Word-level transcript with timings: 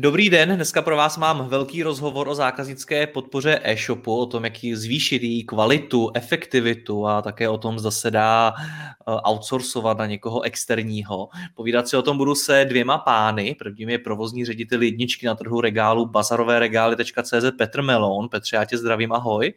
Dobrý 0.00 0.30
den, 0.30 0.56
dneska 0.56 0.82
pro 0.82 0.96
vás 0.96 1.16
mám 1.16 1.48
velký 1.48 1.82
rozhovor 1.82 2.28
o 2.28 2.34
zákaznické 2.34 3.06
podpoře 3.06 3.60
e-shopu, 3.62 4.16
o 4.16 4.26
tom, 4.26 4.44
jak 4.44 4.52
zvýšit 4.72 5.22
její 5.22 5.44
kvalitu, 5.44 6.10
efektivitu 6.14 7.06
a 7.06 7.22
také 7.22 7.48
o 7.48 7.58
tom, 7.58 7.78
zda 7.78 7.90
se 7.90 8.10
dá 8.10 8.54
eh, 8.58 9.12
outsourcovat 9.30 9.98
na 9.98 10.06
někoho 10.06 10.42
externího. 10.42 11.28
Povídat 11.54 11.88
si 11.88 11.96
o 11.96 12.02
tom 12.02 12.16
budu 12.16 12.34
se 12.34 12.64
dvěma 12.64 12.98
pány. 12.98 13.56
Prvním 13.58 13.88
je 13.88 13.98
provozní 13.98 14.44
ředitel 14.44 14.82
jedničky 14.82 15.26
na 15.26 15.34
trhu 15.34 15.60
regálu 15.60 16.06
bazarovéregály.cz 16.06 17.56
Petr 17.58 17.82
Melon. 17.82 18.28
Petře, 18.28 18.56
já 18.56 18.64
tě 18.64 18.78
zdravím, 18.78 19.12
ahoj. 19.12 19.54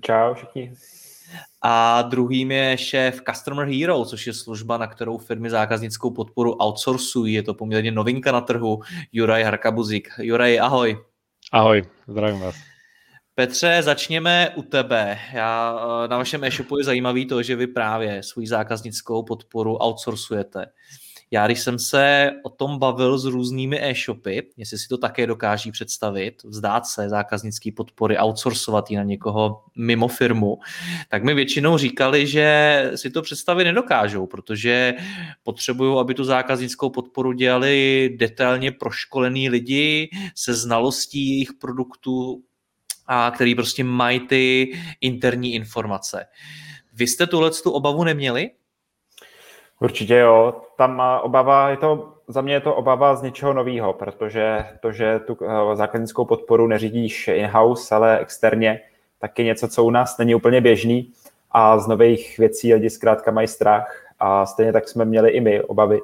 Čau 0.00 0.34
všichni. 0.34 0.72
A 1.64 2.02
druhým 2.02 2.50
je 2.50 2.78
šéf 2.78 3.20
Customer 3.30 3.68
Hero, 3.68 4.04
což 4.04 4.26
je 4.26 4.32
služba, 4.32 4.78
na 4.78 4.86
kterou 4.86 5.18
firmy 5.18 5.50
zákaznickou 5.50 6.10
podporu 6.10 6.56
outsourcují. 6.62 7.34
Je 7.34 7.42
to 7.42 7.54
poměrně 7.54 7.92
novinka 7.92 8.32
na 8.32 8.40
trhu. 8.40 8.80
Juraj 9.12 9.42
Harkabuzik. 9.42 10.08
Juraj, 10.18 10.60
ahoj. 10.60 11.04
Ahoj, 11.52 11.82
zdravím 12.08 12.40
vás. 12.40 12.54
Petře, 13.34 13.82
začněme 13.82 14.50
u 14.56 14.62
tebe. 14.62 15.18
Já, 15.32 15.78
eh, 16.04 16.08
na 16.08 16.18
vašem 16.18 16.44
e-shopu 16.44 16.78
je 16.78 16.84
zajímavý 16.84 17.26
to, 17.26 17.42
že 17.42 17.56
vy 17.56 17.66
právě 17.66 18.22
svou 18.22 18.46
zákaznickou 18.46 19.22
podporu 19.22 19.76
outsourcujete. 19.76 20.66
Já, 21.34 21.46
když 21.46 21.60
jsem 21.60 21.78
se 21.78 22.30
o 22.42 22.48
tom 22.48 22.78
bavil 22.78 23.18
s 23.18 23.24
různými 23.24 23.90
e-shopy, 23.90 24.42
jestli 24.56 24.78
si 24.78 24.88
to 24.88 24.98
také 24.98 25.26
dokáží 25.26 25.72
představit, 25.72 26.42
vzdát 26.44 26.86
se 26.86 27.08
zákaznické 27.08 27.70
podpory, 27.76 28.18
outsourcovat 28.18 28.90
ji 28.90 28.96
na 28.96 29.02
někoho 29.02 29.64
mimo 29.76 30.08
firmu, 30.08 30.58
tak 31.08 31.24
mi 31.24 31.34
většinou 31.34 31.78
říkali, 31.78 32.26
že 32.26 32.90
si 32.94 33.10
to 33.10 33.22
představit 33.22 33.64
nedokážou, 33.64 34.26
protože 34.26 34.94
potřebují, 35.42 36.00
aby 36.00 36.14
tu 36.14 36.24
zákaznickou 36.24 36.90
podporu 36.90 37.32
dělali 37.32 38.10
detailně 38.16 38.72
proškolení 38.72 39.48
lidi 39.48 40.10
se 40.34 40.54
znalostí 40.54 41.30
jejich 41.30 41.52
produktů, 41.52 42.42
a 43.06 43.30
který 43.34 43.54
prostě 43.54 43.84
mají 43.84 44.20
ty 44.20 44.72
interní 45.00 45.54
informace. 45.54 46.26
Vy 46.92 47.06
jste 47.06 47.26
tuhle 47.26 47.50
tu 47.50 47.70
obavu 47.70 48.04
neměli? 48.04 48.50
Určitě 49.82 50.16
jo. 50.16 50.54
Tam 50.76 51.02
obava 51.22 51.70
je 51.70 51.76
to, 51.76 52.12
za 52.28 52.40
mě 52.40 52.54
je 52.54 52.60
to 52.60 52.74
obava 52.74 53.16
z 53.16 53.22
něčeho 53.22 53.52
nového, 53.52 53.92
protože 53.92 54.66
to, 54.80 54.92
že 54.92 55.20
tu 55.26 55.38
eh, 55.42 55.76
zákaznickou 55.76 56.24
podporu 56.24 56.66
neřídíš 56.66 57.28
in-house, 57.28 57.94
ale 57.94 58.18
externě, 58.18 58.80
tak 59.18 59.38
je 59.38 59.44
něco, 59.44 59.68
co 59.68 59.84
u 59.84 59.90
nás 59.90 60.18
není 60.18 60.34
úplně 60.34 60.60
běžný 60.60 61.10
a 61.50 61.78
z 61.78 61.86
nových 61.86 62.38
věcí 62.38 62.74
lidi 62.74 62.90
zkrátka 62.90 63.30
mají 63.30 63.48
strach 63.48 64.06
a 64.20 64.46
stejně 64.46 64.72
tak 64.72 64.88
jsme 64.88 65.04
měli 65.04 65.30
i 65.30 65.40
my 65.40 65.62
obavy. 65.62 66.00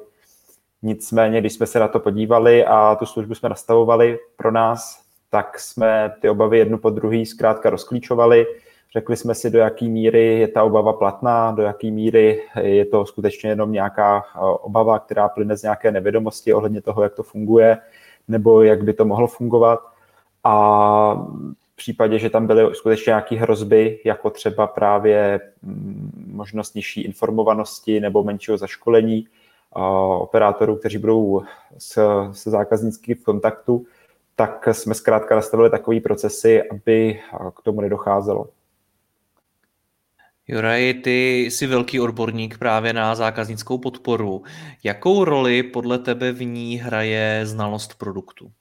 Nicméně, 0.82 1.40
když 1.40 1.52
jsme 1.52 1.66
se 1.66 1.78
na 1.78 1.88
to 1.88 2.00
podívali 2.00 2.64
a 2.64 2.94
tu 2.94 3.06
službu 3.06 3.34
jsme 3.34 3.48
nastavovali 3.48 4.18
pro 4.36 4.50
nás, 4.50 5.00
tak 5.30 5.58
jsme 5.60 6.14
ty 6.20 6.28
obavy 6.28 6.58
jednu 6.58 6.78
po 6.78 6.90
druhý 6.90 7.26
zkrátka 7.26 7.70
rozklíčovali, 7.70 8.46
Řekli 8.92 9.16
jsme 9.16 9.34
si, 9.34 9.50
do 9.50 9.58
jaké 9.58 9.84
míry 9.84 10.38
je 10.38 10.48
ta 10.48 10.64
obava 10.64 10.92
platná, 10.92 11.52
do 11.52 11.62
jaké 11.62 11.90
míry 11.90 12.42
je 12.60 12.84
to 12.84 13.06
skutečně 13.06 13.50
jenom 13.50 13.72
nějaká 13.72 14.24
eh, 14.34 14.38
obava, 14.40 14.98
která 14.98 15.28
plyne 15.28 15.56
z 15.56 15.62
nějaké 15.62 15.92
nevědomosti 15.92 16.54
ohledně 16.54 16.82
toho, 16.82 17.02
jak 17.02 17.14
to 17.14 17.22
funguje, 17.22 17.78
nebo 18.28 18.62
jak 18.62 18.82
by 18.84 18.92
to 18.92 19.04
mohlo 19.04 19.26
fungovat. 19.26 19.80
A 20.44 21.14
v 21.72 21.76
případě, 21.76 22.18
že 22.18 22.30
tam 22.30 22.46
byly 22.46 22.74
skutečně 22.74 23.10
nějaké 23.10 23.36
hrozby, 23.36 24.00
jako 24.04 24.30
třeba 24.30 24.66
právě 24.66 25.40
mm, 25.62 26.26
možnost 26.32 26.74
nižší 26.74 27.02
informovanosti 27.02 28.00
nebo 28.00 28.24
menšího 28.24 28.58
zaškolení 28.58 29.26
eh, 29.76 29.80
operátorů, 30.18 30.76
kteří 30.76 30.98
budou 30.98 31.42
s, 31.78 31.98
se 32.32 32.50
zákazníky 32.50 33.14
v 33.14 33.24
kontaktu, 33.24 33.84
tak 34.36 34.68
jsme 34.72 34.94
zkrátka 34.94 35.34
nastavili 35.34 35.70
takové 35.70 36.00
procesy, 36.00 36.62
aby 36.70 37.20
k 37.56 37.62
tomu 37.62 37.80
nedocházelo. 37.80 38.46
Juraj, 40.50 40.94
ty 40.94 41.44
jsi 41.44 41.66
velký 41.66 42.00
odborník 42.00 42.58
právě 42.58 42.92
na 42.92 43.14
zákaznickou 43.14 43.78
podporu. 43.78 44.42
Jakou 44.84 45.24
roli 45.24 45.62
podle 45.62 45.98
tebe 45.98 46.32
v 46.32 46.44
ní 46.44 46.76
hraje 46.76 47.46
znalost 47.46 47.98
produktu? 47.98 48.52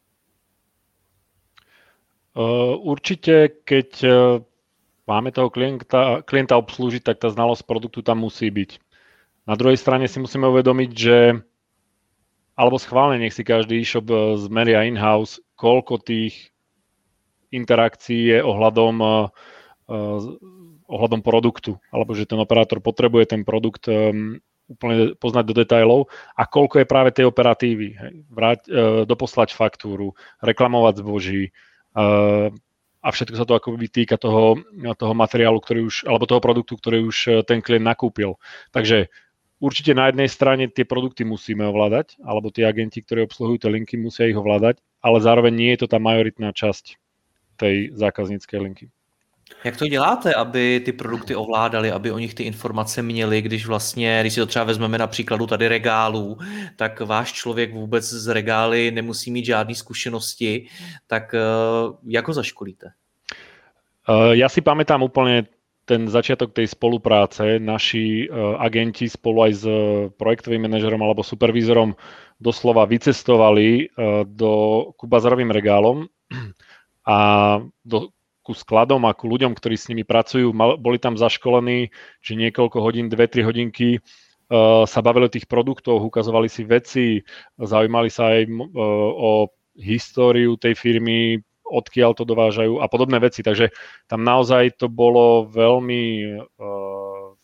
Uh, 2.34 2.76
určitě, 2.80 3.50
keď 3.64 4.04
uh, 4.04 4.10
máme 5.08 5.32
toho 5.32 5.50
klienta, 5.50 6.22
klienta 6.22 6.58
obslužiť, 6.58 7.04
tak 7.04 7.18
ta 7.18 7.30
znalost 7.30 7.64
produktu 7.64 8.02
tam 8.02 8.20
musí 8.20 8.52
být. 8.52 8.78
Na 9.48 9.56
druhé 9.56 9.78
straně 9.78 10.08
si 10.08 10.20
musíme 10.20 10.48
uvědomit, 10.48 11.00
že 11.00 11.34
alebo 12.58 12.80
schválne 12.80 13.18
nech 13.18 13.34
si 13.34 13.44
každý 13.44 13.80
e-shop 13.80 14.10
uh, 14.10 14.38
zmeria 14.38 14.84
in-house, 14.84 15.42
koľko 15.56 15.98
tých 15.98 16.52
interakcí 17.52 18.28
je 18.28 18.44
ohľadom 18.44 19.30
ohľadom 20.88 21.22
produktu, 21.22 21.78
alebo 21.92 22.16
že 22.16 22.28
ten 22.28 22.40
operátor 22.40 22.80
potrebuje 22.80 23.36
ten 23.36 23.42
produkt 23.44 23.88
um, 23.92 24.40
úplne 24.68 25.16
poznať 25.16 25.44
do 25.48 25.54
detailov 25.56 26.12
a 26.36 26.44
koľko 26.44 26.84
je 26.84 26.88
práve 26.88 27.12
tej 27.16 27.28
operatívy. 27.28 27.88
Hej. 27.96 28.14
Vrať, 28.32 28.60
uh, 28.68 29.04
doposlať 29.04 29.56
faktúru, 29.56 30.16
reklamovať 30.40 31.04
zboží 31.04 31.52
uh, 31.96 32.52
a 33.08 33.08
všetko 33.14 33.36
sa 33.40 33.48
to 33.48 33.56
ako 33.56 33.80
by 33.80 33.88
týka 33.88 34.20
toho, 34.20 34.60
toho 35.00 35.14
materiálu, 35.16 35.64
ktorý 35.64 35.88
už, 35.88 35.96
alebo 36.12 36.28
toho 36.28 36.44
produktu, 36.44 36.76
ktorý 36.76 37.08
už 37.08 37.18
e, 37.28 37.32
ten 37.48 37.64
klient 37.64 37.88
nakúpil. 37.88 38.36
Takže 38.76 39.08
určite 39.64 39.96
na 39.96 40.12
jednej 40.12 40.28
strane 40.28 40.68
tie 40.68 40.84
produkty 40.84 41.24
musíme 41.24 41.64
ovládať, 41.72 42.20
alebo 42.20 42.52
tie 42.52 42.68
agenti, 42.68 43.00
ktorí 43.00 43.24
obsluhujú 43.24 43.64
tie 43.64 43.72
linky, 43.72 43.96
musia 43.96 44.28
ich 44.28 44.36
ovládať, 44.36 44.84
ale 45.00 45.24
zároveň 45.24 45.54
nie 45.56 45.72
je 45.78 45.86
to 45.86 45.88
tá 45.88 46.04
majoritná 46.04 46.52
časť 46.52 47.00
tej 47.56 47.96
zákazníckej 47.96 48.60
linky. 48.60 48.86
Jak 49.64 49.78
to 49.78 49.88
děláte, 49.88 50.34
aby 50.34 50.82
ty 50.86 50.92
produkty 50.92 51.36
ovládali, 51.36 51.92
aby 51.92 52.12
o 52.12 52.20
nich 52.20 52.34
ty 52.34 52.44
informace 52.44 53.02
měli, 53.02 53.42
když 53.42 53.66
vlastně, 53.66 54.18
když 54.22 54.34
si 54.34 54.40
to 54.40 54.46
třeba 54.46 54.66
vezmeme 54.66 54.98
na 54.98 55.08
příkladu 55.08 55.48
tady 55.48 55.68
regálů, 55.68 56.38
tak 56.76 57.02
váš 57.02 57.34
člověk 57.34 57.74
vůbec 57.74 58.04
z 58.06 58.28
regály 58.28 58.92
nemusí 58.92 59.32
mít 59.32 59.46
žádné 59.46 59.76
zkušenosti, 59.76 60.68
tak 61.08 61.34
eh, 61.34 61.40
jak 62.08 62.28
ho 62.28 62.34
zaškolíte? 62.34 62.88
Eh, 64.10 64.36
já 64.38 64.50
si 64.50 64.62
pamätám 64.62 65.04
úplně 65.04 65.44
ten 65.86 66.08
začiatok 66.08 66.54
tej 66.54 66.68
spolupráce. 66.68 67.60
Naši 67.60 68.28
uh, 68.28 68.60
agenti 68.60 69.08
spolu 69.10 69.48
aj 69.48 69.54
s 69.54 69.64
projektovým 70.20 70.68
manažerom 70.68 71.00
alebo 71.00 71.24
supervízorom 71.24 71.96
doslova 72.44 72.84
vycestovali 72.84 73.88
do, 74.28 74.52
ku 75.00 75.08
bazarovým 75.08 75.48
regálom 75.48 76.12
a 77.08 77.18
do 77.88 78.12
ku 78.48 78.56
skladom 78.56 79.04
a 79.04 79.12
ku 79.12 79.28
ľuďom, 79.28 79.52
ktorí 79.52 79.76
s 79.76 79.92
nimi 79.92 80.08
pracujú. 80.08 80.56
Boli 80.56 80.96
tam 81.04 81.20
zaškolení, 81.20 81.92
že 82.24 82.40
niekoľko 82.40 82.80
hodín, 82.80 83.12
dve, 83.12 83.28
tri 83.28 83.44
hodinky 83.44 84.00
uh, 84.00 84.88
sa 84.88 85.04
bavili 85.04 85.28
o 85.28 85.34
tých 85.36 85.52
produktoch, 85.52 86.00
ukazovali 86.00 86.48
si 86.48 86.64
veci, 86.64 87.20
zaujímali 87.60 88.08
sa 88.08 88.32
aj 88.32 88.48
uh, 88.48 88.64
o 89.12 89.32
históriu 89.76 90.56
tej 90.56 90.80
firmy, 90.80 91.44
odkiaľ 91.68 92.16
to 92.16 92.24
dovážajú 92.24 92.80
a 92.80 92.88
podobné 92.88 93.20
veci. 93.20 93.44
Takže 93.44 93.76
tam 94.08 94.24
naozaj 94.24 94.80
to 94.80 94.88
bolo 94.88 95.52
veľmi 95.52 96.04
uh, 96.40 97.36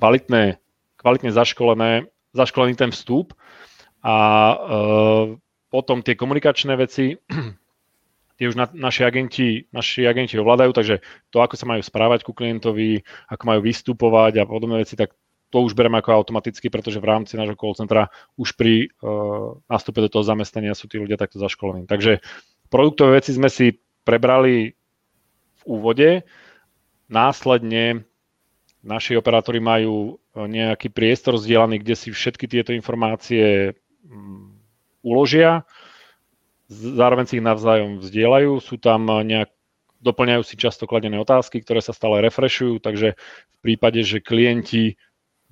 kvalitné, 0.00 0.56
kvalitne 0.96 1.28
zaškolené, 1.28 2.08
zaškolený 2.32 2.72
ten 2.80 2.88
vstup 2.88 3.36
a 4.00 4.16
uh, 4.56 5.24
potom 5.68 6.00
tie 6.00 6.16
komunikačné 6.16 6.72
veci, 6.80 7.20
tie 8.34 8.50
už 8.50 8.56
na, 8.58 8.66
naši, 8.74 9.06
agenti, 9.06 9.70
naši 9.70 10.06
agenti 10.06 10.34
ovládajú, 10.34 10.74
takže 10.74 10.96
to, 11.30 11.38
ako 11.38 11.54
sa 11.54 11.66
majú 11.70 11.82
správať 11.82 12.26
ku 12.26 12.34
klientovi, 12.34 13.06
ako 13.30 13.42
majú 13.46 13.60
vystupovať 13.62 14.42
a 14.42 14.48
podobné 14.48 14.82
veci, 14.82 14.98
tak 14.98 15.14
to 15.54 15.62
už 15.62 15.78
bereme 15.78 16.02
ako 16.02 16.18
automaticky, 16.18 16.66
pretože 16.66 16.98
v 16.98 17.06
rámci 17.06 17.38
nášho 17.38 17.54
call 17.54 17.78
centra 17.78 18.10
už 18.34 18.58
pri 18.58 18.90
uh, 18.98 19.54
nástupe 19.70 20.02
do 20.02 20.10
toho 20.10 20.26
zamestnania 20.26 20.74
sú 20.74 20.90
tí 20.90 20.98
ľudia 20.98 21.14
takto 21.14 21.38
zaškolení. 21.38 21.86
Takže 21.86 22.18
produktové 22.66 23.22
veci 23.22 23.30
sme 23.30 23.46
si 23.46 23.78
prebrali 24.02 24.74
v 25.54 25.62
úvode, 25.62 26.26
následne 27.06 28.02
naši 28.84 29.16
operátori 29.16 29.62
majú 29.62 30.18
nejaký 30.34 30.90
priestor 30.90 31.38
zdieľaný, 31.38 31.80
kde 31.80 31.94
si 31.94 32.08
všetky 32.10 32.50
tieto 32.50 32.74
informácie 32.74 33.78
um, 34.04 34.58
uložia, 35.00 35.62
zároveň 36.70 37.24
si 37.28 37.36
ich 37.38 37.44
navzájom 37.44 38.00
vzdielajú, 38.00 38.60
sú 38.60 38.80
tam 38.80 39.06
nejak 39.08 39.52
doplňajú 40.04 40.42
si 40.44 40.60
často 40.60 40.84
kladené 40.84 41.16
otázky, 41.16 41.64
ktoré 41.64 41.80
sa 41.80 41.96
stále 41.96 42.20
refreshujú, 42.20 42.76
takže 42.76 43.16
v 43.16 43.56
prípade, 43.64 44.04
že 44.04 44.20
klienti 44.20 45.00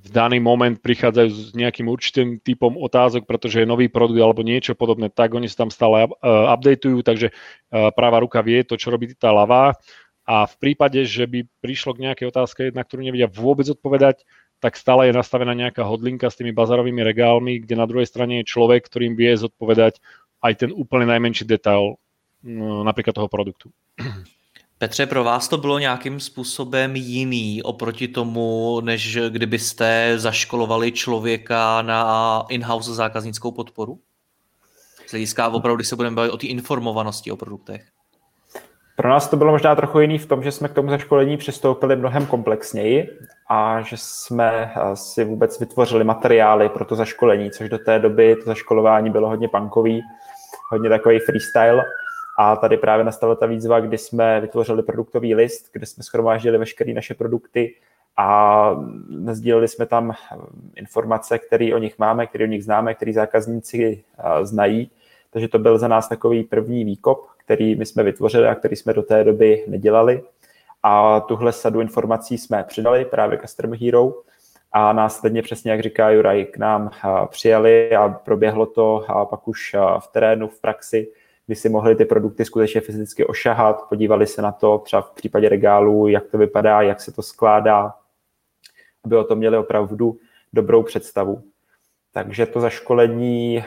v 0.02 0.08
daný 0.10 0.42
moment 0.42 0.76
prichádzajú 0.82 1.30
s 1.30 1.40
nejakým 1.54 1.86
určitým 1.86 2.28
typom 2.42 2.74
otázok, 2.74 3.24
pretože 3.24 3.62
je 3.62 3.70
nový 3.70 3.86
produkt 3.86 4.18
alebo 4.18 4.42
niečo 4.42 4.74
podobné, 4.74 5.08
tak 5.08 5.32
oni 5.32 5.46
sa 5.46 5.64
tam 5.64 5.70
stále 5.70 6.10
uh, 6.10 6.52
updateujú, 6.52 7.06
takže 7.06 7.30
uh, 7.30 7.94
práva 7.94 8.20
ruka 8.20 8.42
vie 8.42 8.66
to, 8.66 8.74
čo 8.74 8.90
robí 8.90 9.14
tá 9.14 9.30
ľavá. 9.30 9.78
A 10.26 10.46
v 10.46 10.54
prípade, 10.58 11.02
že 11.06 11.26
by 11.26 11.46
prišlo 11.62 11.94
k 11.98 12.02
nejakej 12.10 12.26
otázke, 12.30 12.62
na 12.74 12.82
ktorú 12.82 13.02
nevedia 13.02 13.30
vôbec 13.30 13.66
odpovedať, 13.66 14.26
tak 14.62 14.78
stále 14.78 15.10
je 15.10 15.18
nastavená 15.18 15.50
nejaká 15.54 15.82
hodlinka 15.82 16.30
s 16.30 16.38
tými 16.38 16.54
bazarovými 16.54 17.02
regálmi, 17.02 17.62
kde 17.66 17.74
na 17.74 17.86
druhej 17.86 18.06
strane 18.06 18.42
je 18.42 18.50
človek, 18.50 18.86
ktorým 18.86 19.18
vie 19.18 19.34
zodpovedať 19.34 19.98
aj 20.42 20.54
ten 20.54 20.70
úplne 20.74 21.06
najmenší 21.06 21.44
detail 21.44 21.94
no, 22.42 22.84
napríklad 22.84 23.14
toho 23.14 23.28
produktu. 23.28 23.70
Petře, 24.78 25.06
pro 25.06 25.24
vás 25.24 25.48
to 25.48 25.58
bylo 25.58 25.78
nějakým 25.78 26.20
způsobem 26.20 26.96
jiný 26.96 27.62
oproti 27.62 28.08
tomu, 28.08 28.80
než 28.80 29.18
kdybyste 29.28 30.14
zaškolovali 30.16 30.92
člověka 30.92 31.82
na 31.82 32.44
in-house 32.48 32.94
zákaznickou 32.94 33.50
podporu? 33.50 33.98
Z 35.06 35.10
hlediska 35.10 35.48
opravdu, 35.48 35.76
když 35.76 35.88
se 35.88 35.96
budeme 35.96 36.16
bavit 36.16 36.30
o 36.30 36.36
té 36.36 36.46
informovanosti 36.46 37.30
o 37.30 37.36
produktech. 37.36 37.84
Pro 38.96 39.08
nás 39.08 39.28
to 39.28 39.36
bylo 39.36 39.52
možná 39.52 39.74
trochu 39.74 40.00
jiný 40.00 40.18
v 40.18 40.26
tom, 40.26 40.42
že 40.42 40.52
jsme 40.52 40.68
k 40.68 40.74
tomu 40.74 40.90
zaškolení 40.90 41.36
přistoupili 41.36 41.96
mnohem 41.96 42.26
komplexněji 42.26 43.08
a 43.48 43.80
že 43.80 43.96
jsme 43.98 44.74
si 44.94 45.24
vůbec 45.24 45.60
vytvořili 45.60 46.04
materiály 46.04 46.68
pro 46.68 46.84
to 46.84 46.96
zaškolení, 46.96 47.50
což 47.50 47.68
do 47.68 47.78
té 47.78 47.98
doby 47.98 48.36
to 48.36 48.42
zaškolování 48.44 49.10
bylo 49.10 49.28
hodně 49.28 49.48
punkový, 49.48 50.02
hodně 50.72 50.88
takový 50.88 51.18
freestyle 51.18 51.84
a 52.38 52.56
tady 52.56 52.76
právě 52.76 53.04
nastala 53.04 53.34
ta 53.34 53.46
výzva, 53.46 53.80
kdy 53.80 53.98
jsme 53.98 54.40
vytvořili 54.40 54.82
produktový 54.82 55.34
list, 55.34 55.70
kde 55.72 55.86
jsme 55.86 56.02
schromáždili 56.02 56.58
veškeré 56.58 56.92
naše 56.92 57.14
produkty 57.14 57.74
a 58.16 58.76
sdíleli 59.30 59.68
jsme 59.68 59.86
tam 59.86 60.12
informace, 60.76 61.38
které 61.38 61.74
o 61.74 61.78
nich 61.78 61.98
máme, 61.98 62.26
které 62.26 62.44
o 62.44 62.48
nich 62.48 62.64
známe, 62.64 62.94
které 62.94 63.12
zákazníci 63.12 64.04
znají. 64.42 64.90
Takže 65.30 65.48
to 65.48 65.58
byl 65.58 65.78
za 65.78 65.88
nás 65.88 66.08
takový 66.08 66.44
první 66.44 66.84
výkop, 66.84 67.26
který 67.36 67.74
my 67.74 67.86
jsme 67.86 68.02
vytvořili 68.02 68.48
a 68.48 68.54
který 68.54 68.76
jsme 68.76 68.92
do 68.92 69.02
té 69.02 69.24
doby 69.24 69.64
nedělali. 69.66 70.22
A 70.82 71.20
tuhle 71.20 71.52
sadu 71.52 71.80
informací 71.80 72.38
jsme 72.38 72.64
přidali 72.64 73.04
právě 73.04 73.38
Customer 73.38 73.78
Hero 73.80 74.12
a 74.72 74.92
následně 74.92 75.42
přesně, 75.42 75.70
jak 75.70 75.80
říká 75.80 76.10
Juraj, 76.10 76.44
k 76.44 76.56
nám 76.56 76.90
přijali 77.26 77.96
a 77.96 78.08
proběhlo 78.08 78.66
to 78.66 79.04
a 79.08 79.24
pak 79.24 79.48
už 79.48 79.76
v 79.98 80.06
terénu, 80.12 80.48
v 80.48 80.60
praxi 80.60 81.12
kdy 81.46 81.56
si 81.56 81.68
mohli 81.68 81.96
ty 81.96 82.04
produkty 82.04 82.44
skutečně 82.44 82.80
fyzicky 82.80 83.26
ošahat, 83.26 83.88
podívali 83.88 84.26
se 84.26 84.42
na 84.42 84.52
to 84.52 84.78
třeba 84.78 85.02
v 85.02 85.10
případě 85.10 85.48
regálu, 85.48 86.08
jak 86.08 86.26
to 86.26 86.38
vypadá, 86.38 86.82
jak 86.82 87.00
se 87.00 87.12
to 87.12 87.22
skládá, 87.22 87.94
aby 89.04 89.16
o 89.16 89.24
tom 89.24 89.38
měli 89.38 89.56
opravdu 89.56 90.18
dobrou 90.52 90.82
představu. 90.82 91.42
Takže 92.12 92.46
to 92.46 92.60
zaškolení 92.60 93.64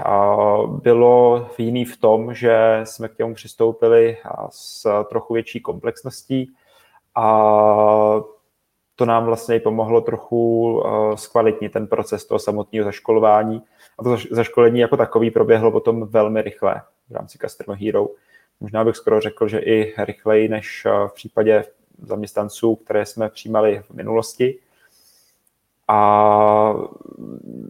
bylo 0.67 1.47
jiný 1.57 1.85
v 1.85 1.97
tom, 1.97 2.33
že 2.33 2.81
jsme 2.83 3.07
k 3.07 3.19
němu 3.19 3.33
přistoupili 3.33 4.17
s 4.49 5.03
trochu 5.09 5.33
větší 5.33 5.59
komplexností 5.59 6.51
a 7.15 7.25
to 8.95 9.05
nám 9.05 9.25
vlastně 9.25 9.59
pomohlo 9.59 10.01
trochu 10.01 10.83
zkvalitnit 11.15 11.71
ten 11.71 11.87
proces 11.87 12.25
toho 12.25 12.39
samotného 12.39 12.85
zaškolování. 12.85 13.61
A 13.99 14.03
to 14.03 14.17
zaškolení 14.31 14.79
jako 14.79 14.97
takový 14.97 15.31
proběhlo 15.31 15.71
potom 15.71 16.07
velmi 16.07 16.41
rychle 16.41 16.81
v 17.09 17.13
rámci 17.13 17.37
Customer 17.37 17.79
Hero. 17.79 18.07
Možná 18.59 18.83
bych 18.83 18.95
skoro 18.95 19.21
řekl, 19.21 19.47
že 19.47 19.59
i 19.59 19.93
rychleji 19.97 20.47
než 20.49 20.83
eh, 20.85 21.07
v 21.07 21.13
případě 21.13 21.65
zaměstnanců, 22.01 22.75
které 22.75 23.05
jsme 23.05 23.29
přijímali 23.29 23.81
v 23.83 23.91
minulosti. 23.91 24.59
A 25.87 26.73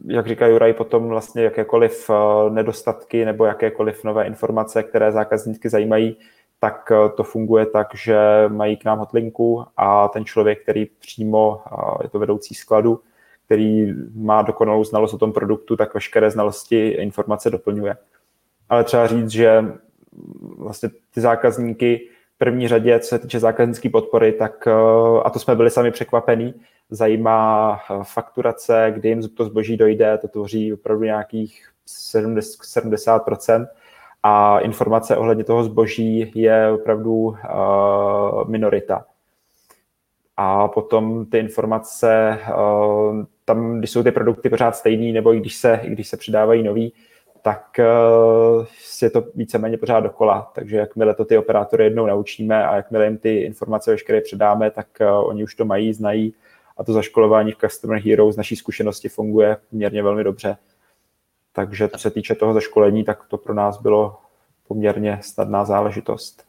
jak 0.08 0.28
říká 0.28 0.48
Juraj, 0.48 0.74
potom 0.74 1.08
vlastně 1.08 1.44
jakékoliv 1.44 2.10
eh, 2.10 2.50
nedostatky 2.50 3.26
nebo 3.26 3.46
jakékoliv 3.46 4.04
nové 4.04 4.28
informace, 4.28 4.84
které 4.84 5.12
zákazníky 5.12 5.70
zajímají, 5.70 6.18
tak 6.60 6.92
eh, 6.92 7.10
to 7.10 7.24
funguje 7.24 7.66
tak, 7.66 7.88
že 7.96 8.18
mají 8.48 8.78
k 8.78 8.86
nám 8.86 9.00
hotlinku 9.00 9.66
a 9.78 10.08
ten 10.08 10.26
člověk, 10.26 10.64
který 10.64 10.86
přímo 10.86 11.62
je 12.04 12.10
to 12.10 12.20
vedoucí 12.20 12.56
skladu, 12.56 13.02
který 13.46 13.94
má 14.16 14.42
dokonalou 14.42 14.84
znalost 14.84 15.14
o 15.14 15.18
tom 15.18 15.34
produktu, 15.34 15.76
tak 15.76 15.94
veškeré 15.94 16.32
znalosti 16.32 16.88
informace 16.90 17.50
doplňuje. 17.50 17.96
Ale 18.70 18.84
třeba 18.84 19.08
říct, 19.08 19.30
že 19.30 19.66
vlastně 20.58 20.90
ty 21.14 21.22
zákazníky 21.22 22.10
v 22.36 22.38
první 22.38 22.68
řadě, 22.68 23.00
co 23.00 23.08
se 23.08 23.20
týče 23.20 23.40
zákaznické 23.40 23.90
podpory, 23.90 24.32
tak, 24.32 24.68
eh, 24.68 24.72
a 25.24 25.30
to 25.30 25.40
jsme 25.40 25.56
byli 25.56 25.70
sami 25.70 25.92
překvapení, 25.92 26.54
zajímá 26.90 27.80
eh, 27.80 28.00
fakturace, 28.04 28.92
kdy 28.96 29.10
jim 29.10 29.30
to 29.30 29.46
zboží 29.46 29.78
dojde, 29.78 30.18
to 30.18 30.28
tvoří 30.28 30.74
opravdu 30.74 31.04
nějakých 31.04 31.70
70%, 31.86 33.68
a 34.28 34.60
informace 34.60 35.18
ohledně 35.18 35.44
toho 35.44 35.64
zboží 35.64 36.32
je 36.36 36.72
opravdu 36.72 37.14
uh, 37.14 37.36
minorita. 38.48 39.06
A 40.38 40.68
potom 40.68 41.26
ty 41.26 41.38
informace, 41.38 42.40
uh, 42.58 43.24
tam, 43.46 43.80
když 43.80 43.92
jsou 43.92 44.04
ty 44.04 44.12
produkty 44.12 44.50
pořád 44.50 44.76
stejný, 44.76 45.12
nebo 45.12 45.34
i 45.34 45.40
když 45.40 45.56
se, 45.56 45.80
i 45.84 45.90
když 45.90 46.08
se 46.08 46.18
přidávají 46.18 46.64
nový, 46.64 46.94
tak 47.42 47.80
uh, 47.80 48.66
je 49.02 49.10
to 49.10 49.24
víceméně 49.36 49.78
pořád 49.78 50.00
dokola. 50.00 50.52
Takže 50.56 50.78
jakmile 50.78 51.16
to 51.16 51.26
ty 51.26 51.38
operátory 51.38 51.84
jednou 51.84 52.06
naučíme 52.06 52.66
a 52.66 52.76
jakmile 52.76 53.06
jim 53.06 53.18
ty 53.18 53.38
informace 53.38 53.92
veškeré 53.92 54.22
předáme, 54.22 54.72
tak 54.72 54.88
oni 55.24 55.44
už 55.44 55.56
to 55.56 55.66
mají, 55.66 55.94
znají 55.94 56.34
a 56.78 56.84
to 56.84 56.94
zaškolování 56.94 57.52
v 57.52 57.58
Customer 57.58 58.02
Hero 58.02 58.32
z 58.32 58.38
naší 58.38 58.56
zkušenosti 58.56 59.10
funguje 59.10 59.58
poměrně 59.70 60.04
velmi 60.04 60.24
dobře. 60.24 60.58
Takže 61.56 61.90
co 61.90 61.98
se 61.98 62.12
týče 62.12 62.36
toho 62.36 62.54
zaškolení, 62.54 63.04
tak 63.04 63.28
to 63.28 63.38
pro 63.38 63.54
nás 63.54 63.82
bylo 63.82 64.18
poměrně 64.68 65.20
snadná 65.22 65.66
záležitost. 65.66 66.44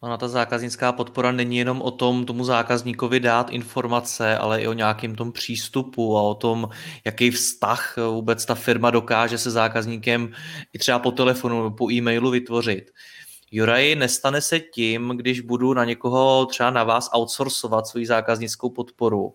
Ona 0.00 0.16
ta 0.16 0.28
zákaznická 0.28 0.92
podpora 0.92 1.32
není 1.32 1.56
jenom 1.56 1.82
o 1.82 1.90
tom 1.90 2.26
tomu 2.26 2.44
zákazníkovi 2.44 3.20
dát 3.20 3.50
informace, 3.50 4.38
ale 4.38 4.62
i 4.62 4.68
o 4.68 4.72
nějakém 4.72 5.14
tom 5.14 5.32
přístupu 5.32 6.16
a 6.16 6.22
o 6.22 6.34
tom, 6.34 6.68
jaký 7.04 7.30
vztah 7.30 7.96
vůbec 8.10 8.46
ta 8.46 8.54
firma 8.54 8.90
dokáže 8.90 9.38
se 9.38 9.50
zákazníkem 9.50 10.32
i 10.72 10.78
třeba 10.78 10.98
po 10.98 11.10
telefonu, 11.10 11.70
po 11.70 11.90
e-mailu 11.90 12.30
vytvořit. 12.30 12.90
Juraj, 13.50 13.94
nestane 13.94 14.40
se 14.40 14.60
tím, 14.60 15.08
když 15.16 15.40
budu 15.40 15.74
na 15.74 15.84
někoho, 15.84 16.46
třeba 16.46 16.70
na 16.70 16.84
vás, 16.84 17.10
outsourcovat 17.16 17.86
svou 17.86 18.04
zákaznickou 18.04 18.70
podporu. 18.70 19.34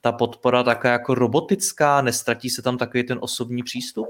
Ta 0.00 0.12
podpora 0.12 0.62
taká 0.62 0.92
jako 0.92 1.14
robotická, 1.14 2.02
nestratí 2.02 2.50
se 2.50 2.62
tam 2.62 2.78
takový 2.78 3.04
ten 3.04 3.18
osobní 3.20 3.62
přístup? 3.62 4.08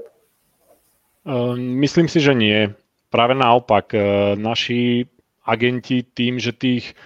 Ehm, 1.25 1.77
myslím 1.81 2.09
si, 2.09 2.17
že 2.17 2.33
nie. 2.33 2.73
Práve 3.13 3.37
naopak, 3.37 3.93
ehm, 3.93 4.41
naši 4.41 5.05
agenti 5.45 6.01
tým, 6.01 6.41
že 6.41 6.53
tých 6.53 6.97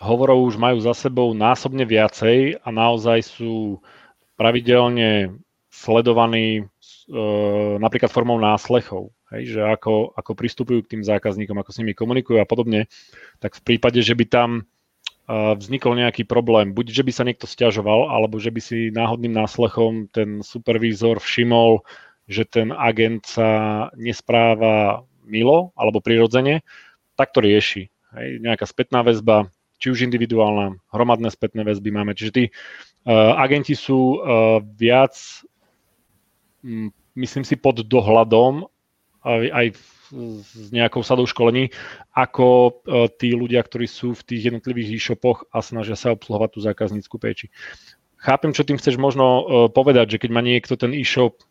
hovorov 0.00 0.52
už 0.52 0.60
majú 0.60 0.78
za 0.80 0.92
sebou 0.92 1.32
násobne 1.32 1.88
viacej 1.88 2.60
a 2.60 2.68
naozaj 2.68 3.24
sú 3.24 3.80
pravidelne 4.34 5.38
sledovaní 5.70 6.60
e, 6.60 6.62
napríklad 7.78 8.10
formou 8.10 8.40
náslechov, 8.40 9.14
hej, 9.30 9.54
že 9.54 9.60
ako, 9.62 10.16
ako 10.16 10.32
pristupujú 10.34 10.82
k 10.82 10.96
tým 10.96 11.02
zákazníkom, 11.06 11.54
ako 11.60 11.70
s 11.70 11.78
nimi 11.78 11.94
komunikujú 11.94 12.42
a 12.42 12.48
podobne, 12.48 12.90
tak 13.38 13.54
v 13.54 13.62
prípade, 13.62 14.02
že 14.02 14.16
by 14.18 14.26
tam 14.26 14.50
vznikol 15.30 15.96
nejaký 15.96 16.28
problém, 16.28 16.76
buď 16.76 17.00
že 17.00 17.02
by 17.06 17.12
sa 17.14 17.24
niekto 17.24 17.48
stiažoval, 17.48 18.12
alebo 18.12 18.36
že 18.36 18.52
by 18.52 18.60
si 18.60 18.92
náhodným 18.92 19.32
náslechom 19.32 20.12
ten 20.12 20.44
supervízor 20.44 21.16
všimol, 21.16 21.80
že 22.28 22.48
ten 22.48 22.72
agent 22.72 23.24
sa 23.28 23.48
nespráva 23.96 25.04
milo 25.24 25.72
alebo 25.76 26.00
prirodzene, 26.00 26.64
tak 27.16 27.32
to 27.32 27.44
rieši. 27.44 27.88
Hej, 28.14 28.28
nejaká 28.40 28.64
spätná 28.68 29.02
väzba, 29.02 29.50
či 29.82 29.90
už 29.90 30.06
individuálna, 30.06 30.78
hromadné 30.94 31.28
spätné 31.34 31.66
väzby 31.66 31.90
máme. 31.90 32.14
Čiže 32.14 32.32
tí 32.32 32.44
uh, 32.48 33.34
agenti 33.36 33.74
sú 33.74 34.16
uh, 34.16 34.62
viac, 34.62 35.18
um, 36.62 36.94
myslím 37.18 37.42
si, 37.42 37.58
pod 37.58 37.82
dohľadom 37.82 38.70
aj, 39.24 39.48
aj 39.50 39.66
s 40.44 40.68
nejakou 40.70 41.00
sadou 41.00 41.26
školení, 41.26 41.72
ako 42.14 42.46
uh, 42.70 43.10
tí 43.10 43.34
ľudia, 43.34 43.64
ktorí 43.64 43.88
sú 43.88 44.14
v 44.14 44.22
tých 44.22 44.52
jednotlivých 44.52 45.00
e-shopoch 45.00 45.48
a 45.50 45.58
snažia 45.64 45.98
sa 45.98 46.14
obsluhovať 46.14 46.50
tú 46.54 46.60
zákaznícku 46.62 47.16
péči. 47.18 47.50
chápem, 48.20 48.54
čo 48.54 48.64
tým 48.64 48.78
chceš 48.78 48.96
možno 48.96 49.24
uh, 49.26 49.42
povedať, 49.72 50.16
že 50.16 50.20
keď 50.22 50.30
má 50.30 50.40
niekto 50.40 50.78
ten 50.78 50.94
e-shop 50.94 51.42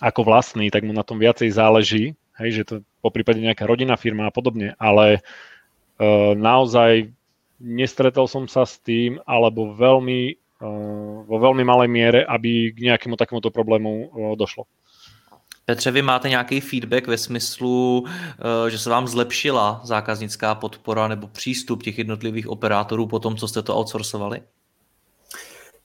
ako 0.00 0.24
vlastný, 0.24 0.72
tak 0.72 0.82
mu 0.82 0.96
na 0.96 1.04
tom 1.04 1.20
viacej 1.20 1.52
záleží, 1.52 2.16
hej, 2.40 2.50
že 2.50 2.62
to 2.64 2.74
po 3.04 3.12
prípade 3.12 3.40
nejaká 3.40 3.68
rodinná 3.68 4.00
firma 4.00 4.26
a 4.26 4.34
podobne, 4.34 4.72
ale 4.80 5.20
uh, 5.20 6.32
naozaj 6.32 7.12
nestretol 7.60 8.24
som 8.24 8.48
sa 8.48 8.64
s 8.64 8.80
tým, 8.80 9.20
alebo 9.28 9.76
veľmi, 9.76 10.20
uh, 10.64 11.28
vo 11.28 11.36
veľmi 11.36 11.64
malej 11.64 11.88
miere, 11.92 12.20
aby 12.24 12.72
k 12.72 12.88
nejakému 12.88 13.20
takémuto 13.20 13.52
problému 13.52 13.92
uh, 14.08 14.36
došlo. 14.36 14.64
Petře, 15.64 15.90
vy 15.90 16.02
máte 16.02 16.28
nějaký 16.28 16.60
feedback 16.60 17.06
ve 17.06 17.18
smyslu, 17.18 18.04
že 18.68 18.78
se 18.78 18.90
vám 18.90 19.06
zlepšila 19.06 19.80
zákaznická 19.84 20.54
podpora 20.54 21.08
nebo 21.08 21.26
přístup 21.28 21.82
těch 21.82 21.98
jednotlivých 21.98 22.48
operátorů 22.48 23.06
po 23.06 23.18
tom, 23.18 23.36
co 23.36 23.48
jste 23.48 23.62
to 23.62 23.76
outsourcovali? 23.76 24.40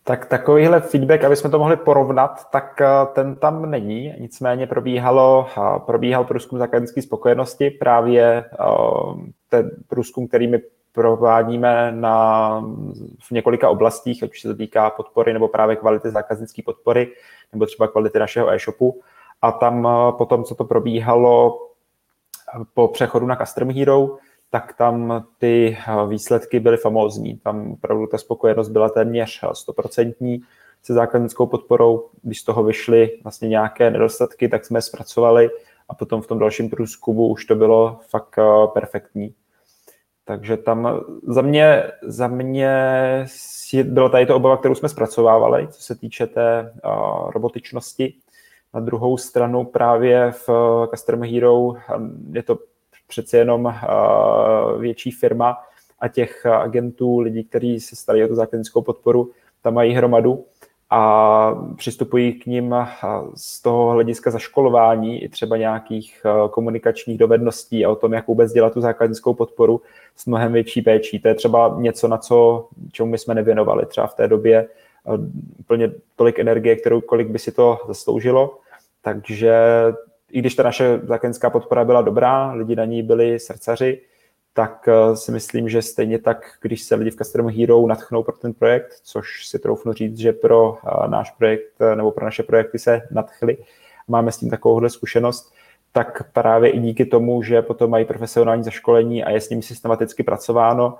Tak 0.07 0.25
takovýhle 0.25 0.79
feedback, 0.79 1.23
aby 1.23 1.35
jsme 1.35 1.49
to 1.49 1.59
mohli 1.59 1.77
porovnat, 1.77 2.51
tak 2.51 2.81
eh, 2.81 2.87
ten 3.13 3.35
tam 3.35 3.71
není. 3.71 4.13
Nicméně 4.19 4.67
probíhalo, 4.67 5.47
eh, 5.57 5.79
probíhal 5.85 6.23
průzkum 6.23 6.59
zákaznické 6.59 7.01
spokojenosti, 7.01 7.69
právě 7.69 8.23
eh, 8.23 8.65
ten 9.49 9.71
průzkum, 9.87 10.27
který 10.27 10.47
my 10.47 10.59
provádíme 10.91 11.91
na, 11.91 12.59
v 13.19 13.31
několika 13.31 13.69
oblastích, 13.69 14.23
ať 14.23 14.31
už 14.31 14.41
se 14.41 14.47
to 14.47 14.55
týká 14.55 14.89
podpory 14.89 15.33
nebo 15.33 15.47
právě 15.47 15.75
kvality 15.75 16.09
zákaznické 16.09 16.61
podpory, 16.65 17.11
nebo 17.53 17.65
třeba 17.65 17.87
kvality 17.87 18.19
našeho 18.19 18.49
e-shopu. 18.51 19.01
A 19.41 19.51
tam 19.51 19.87
potom, 20.17 20.43
co 20.43 20.55
to 20.55 20.63
probíhalo 20.63 21.59
po 22.73 22.87
přechodu 22.87 23.25
na 23.25 23.35
Custom 23.35 23.71
Hero, 23.71 24.17
tak 24.49 24.73
tam 24.73 25.25
ty 25.37 25.77
eh, 25.87 26.07
výsledky 26.07 26.59
byly 26.59 26.77
famózní. 26.77 27.37
Tam 27.37 27.71
opravdu 27.71 28.07
ta 28.07 28.17
spokojenost 28.17 28.69
byla 28.69 28.89
téměř 28.89 29.39
eh, 29.43 29.47
stoprocentní 29.53 30.41
se 30.83 30.93
zákaznickou 30.93 31.45
podporou. 31.45 32.09
Když 32.21 32.39
z 32.39 32.43
toho 32.43 32.63
vyšly 32.63 33.19
vlastně 33.23 33.49
nějaké 33.49 33.91
nedostatky, 33.91 34.49
tak 34.49 34.65
jsme 34.65 34.77
je 34.77 34.81
zpracovali 34.81 35.49
a 35.89 35.95
potom 35.95 36.21
v 36.21 36.27
tom 36.27 36.39
dalším 36.39 36.69
průzkumu 36.69 37.27
už 37.27 37.45
to 37.45 37.55
bylo 37.55 37.99
fakt 38.09 38.37
eh, 38.37 38.67
perfektní. 38.73 39.33
Takže 40.27 40.57
tam 40.57 41.01
za 41.27 41.41
mě, 41.41 41.83
za 42.01 42.27
mě 42.27 42.71
byla 43.83 44.09
tady 44.09 44.25
to 44.25 44.35
obava, 44.35 44.57
kterou 44.57 44.75
jsme 44.75 44.89
zpracovávali, 44.89 45.67
co 45.67 45.81
se 45.81 45.95
týče 45.95 46.27
té 46.27 46.73
robotičnosti. 47.33 48.13
Na 48.73 48.79
druhou 48.79 49.17
stranu 49.17 49.65
právě 49.65 50.31
v 50.31 50.49
Customer 50.91 51.29
Hero 51.29 51.73
je 52.31 52.43
to 52.43 52.57
přece 53.07 53.37
jenom 53.37 53.67
eh, 53.67 53.87
větší 54.79 55.11
firma 55.11 55.57
a 55.99 56.07
těch 56.07 56.45
agentů, 56.45 57.19
lidí, 57.19 57.43
kteří 57.43 57.79
se 57.79 57.95
starají 57.95 58.23
o 58.23 58.27
tu 58.27 58.35
zákaznickou 58.35 58.81
podporu, 58.81 59.31
tam 59.61 59.73
mají 59.73 59.93
hromadu 59.93 60.45
a 60.89 61.55
přistupují 61.77 62.33
k 62.33 62.45
ním 62.45 62.73
eh, 62.73 62.87
z 63.35 63.61
toho 63.61 63.91
hlediska 63.91 64.31
zaškolování 64.31 65.23
i 65.23 65.29
třeba 65.29 65.57
nějakých 65.57 66.21
eh, 66.25 66.49
komunikačních 66.49 67.17
dovedností 67.17 67.85
a 67.85 67.89
o 67.89 67.95
tom, 67.95 68.13
jak 68.13 68.27
vůbec 68.27 68.51
dělat 68.51 68.73
tu 68.73 68.81
zákaznickou 68.81 69.33
podporu 69.33 69.81
s 70.15 70.25
mnohem 70.25 70.53
větší 70.53 70.81
péčí. 70.81 71.19
To 71.19 71.27
je 71.27 71.35
třeba 71.35 71.75
něco, 71.79 72.07
na 72.07 72.17
co, 72.17 72.67
čemu 72.91 73.09
my 73.09 73.17
jsme 73.17 73.35
nevěnovali 73.35 73.85
třeba 73.85 74.07
v 74.07 74.15
té 74.15 74.27
době 74.27 74.67
úplně 75.59 75.91
tolik 76.15 76.39
energie, 76.39 76.75
kterou 76.75 77.01
kolik 77.01 77.27
by 77.27 77.39
si 77.39 77.51
to 77.51 77.79
zasloužilo. 77.87 78.57
Takže 79.01 79.53
i 80.31 80.39
když 80.39 80.55
ta 80.55 80.63
naše 80.63 80.99
zákaznická 81.03 81.49
podpora 81.49 81.85
byla 81.85 82.01
dobrá, 82.01 82.51
lidi 82.51 82.75
na 82.75 82.85
ní 82.85 83.03
byli 83.03 83.39
srdcaři, 83.39 84.01
tak 84.55 84.87
eh, 84.87 85.15
si 85.15 85.31
myslím, 85.31 85.69
že 85.69 85.81
stejně 85.81 86.19
tak, 86.19 86.57
když 86.61 86.83
se 86.83 86.95
lidi 86.95 87.11
v 87.11 87.15
Customer 87.15 87.55
Hero 87.55 87.87
natchnou 87.87 88.23
pro 88.23 88.37
ten 88.37 88.53
projekt, 88.53 88.93
což 89.03 89.47
si 89.47 89.59
troufnu 89.59 89.93
říct, 89.93 90.17
že 90.17 90.33
pro 90.33 90.77
eh, 90.77 91.07
náš 91.07 91.31
projekt 91.31 91.81
eh, 91.81 91.95
nebo 91.95 92.11
pro 92.11 92.25
naše 92.25 92.43
projekty 92.43 92.79
se 92.79 93.01
natchli, 93.11 93.57
máme 94.07 94.31
s 94.31 94.37
tím 94.37 94.49
takovouhle 94.49 94.89
zkušenost, 94.89 95.53
tak 95.91 96.31
právě 96.33 96.69
i 96.69 96.79
díky 96.79 97.05
tomu, 97.05 97.43
že 97.43 97.61
potom 97.61 97.91
mají 97.91 98.05
profesionální 98.05 98.63
zaškolení 98.63 99.23
a 99.23 99.31
je 99.31 99.41
s 99.41 99.49
nimi 99.49 99.61
systematicky 99.61 100.23
pracováno, 100.23 100.97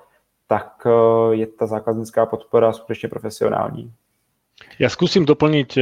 tak 0.48 0.88
je 1.32 1.48
ta 1.48 1.65
zákaznická 1.65 2.25
podpora 2.25 2.74
skutečně 2.74 3.10
profesionální. 3.10 3.91
Já 4.79 4.89
zkusím 4.89 5.25
doplnit 5.25 5.77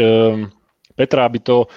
Petra, 0.95 1.25
aby 1.25 1.39
to 1.39 1.67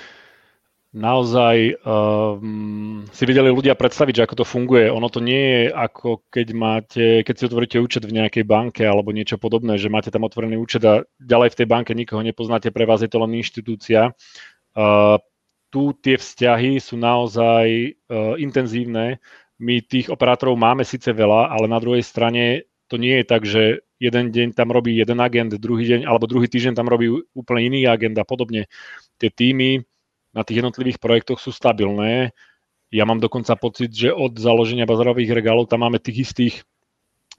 naozaj 0.97 1.85
um, 1.85 3.05
si 3.13 3.23
vedeli 3.29 3.53
ľudia 3.53 3.77
predstaviť, 3.77 4.15
že 4.17 4.25
ako 4.25 4.37
to 4.41 4.47
funguje. 4.49 4.89
Ono 4.89 5.13
to 5.13 5.21
nie 5.21 5.37
je 5.37 5.63
ako 5.69 6.25
keď 6.33 6.47
máte, 6.57 7.07
keď 7.21 7.35
si 7.37 7.45
otvoríte 7.45 7.77
účet 7.77 8.09
v 8.09 8.17
nejakej 8.17 8.49
banke 8.49 8.81
alebo 8.81 9.13
niečo 9.13 9.37
podobné, 9.37 9.77
že 9.77 9.93
máte 9.93 10.09
tam 10.09 10.25
otvorený 10.25 10.57
účet 10.57 10.81
a 10.89 11.05
ďalej 11.21 11.53
v 11.53 11.59
tej 11.61 11.67
banke 11.69 11.93
nikoho 11.93 12.25
nepoznáte, 12.25 12.73
pre 12.73 12.89
vás 12.89 13.05
je 13.05 13.13
to 13.13 13.21
len 13.21 13.37
inštitúcia. 13.37 14.17
Uh, 14.73 15.21
tu 15.69 15.93
tie 16.01 16.17
vzťahy 16.17 16.81
sú 16.81 16.97
naozaj 16.97 17.93
uh, 18.09 18.41
intenzívne. 18.41 19.21
My 19.61 19.85
tých 19.85 20.09
operátorov 20.09 20.57
máme 20.57 20.89
síce 20.89 21.13
veľa, 21.13 21.53
ale 21.53 21.69
na 21.69 21.77
druhej 21.77 22.01
strane 22.01 22.65
to 22.89 22.97
nie 22.97 23.21
je 23.21 23.25
tak, 23.29 23.43
že 23.45 23.85
jeden 24.01 24.33
deň 24.33 24.57
tam 24.57 24.73
robí 24.73 24.97
jeden 24.97 25.21
agent, 25.21 25.57
druhý 25.61 25.85
deň 25.89 26.01
alebo 26.09 26.25
druhý 26.29 26.49
týždeň 26.49 26.73
tam 26.77 26.89
robí 26.89 27.09
úplne 27.33 27.61
iný 27.69 27.89
agent 27.89 28.17
a 28.17 28.25
podobne. 28.25 28.69
Tie 29.17 29.33
týmy 29.33 29.85
na 30.37 30.45
tých 30.45 30.61
jednotlivých 30.61 31.01
projektoch 31.01 31.41
sú 31.41 31.49
stabilné. 31.49 32.37
Ja 32.93 33.09
mám 33.09 33.19
dokonca 33.19 33.57
pocit, 33.57 33.97
že 33.97 34.13
od 34.13 34.37
založenia 34.37 34.85
bazarových 34.85 35.33
regálov 35.33 35.73
tam 35.73 35.89
máme 35.89 35.97
tých 35.97 36.29
istých 36.29 36.57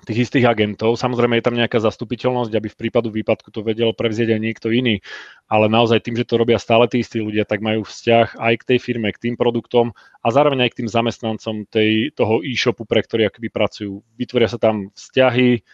tých 0.05 0.29
istých 0.29 0.45
agentov. 0.45 0.93
Samozrejme 0.93 1.41
je 1.41 1.45
tam 1.49 1.57
nejaká 1.57 1.81
zastupiteľnosť, 1.81 2.53
aby 2.53 2.69
v 2.69 2.79
prípadu 2.85 3.09
výpadku 3.09 3.49
to 3.49 3.65
vedel 3.65 3.97
prevzieť 3.97 4.37
aj 4.37 4.41
niekto 4.43 4.67
iný, 4.69 5.01
ale 5.49 5.65
naozaj 5.65 6.05
tým, 6.05 6.13
že 6.13 6.27
to 6.27 6.37
robia 6.37 6.61
stále 6.61 6.85
tí 6.85 7.01
istí 7.01 7.17
ľudia, 7.17 7.49
tak 7.49 7.65
majú 7.65 7.81
vzťah 7.81 8.37
aj 8.37 8.53
k 8.61 8.67
tej 8.69 8.77
firme, 8.77 9.09
k 9.09 9.21
tým 9.25 9.33
produktom 9.33 9.97
a 10.21 10.27
zároveň 10.29 10.69
aj 10.69 10.77
k 10.77 10.77
tým 10.85 10.89
zamestnancom 10.93 11.65
tej, 11.65 12.13
toho 12.13 12.45
e-shopu, 12.45 12.85
pre 12.85 13.01
ktorý 13.01 13.25
akoby 13.25 13.49
pracujú. 13.49 14.05
Vytvoria 14.13 14.45
sa 14.45 14.61
tam 14.61 14.93
vzťahy 14.93 15.65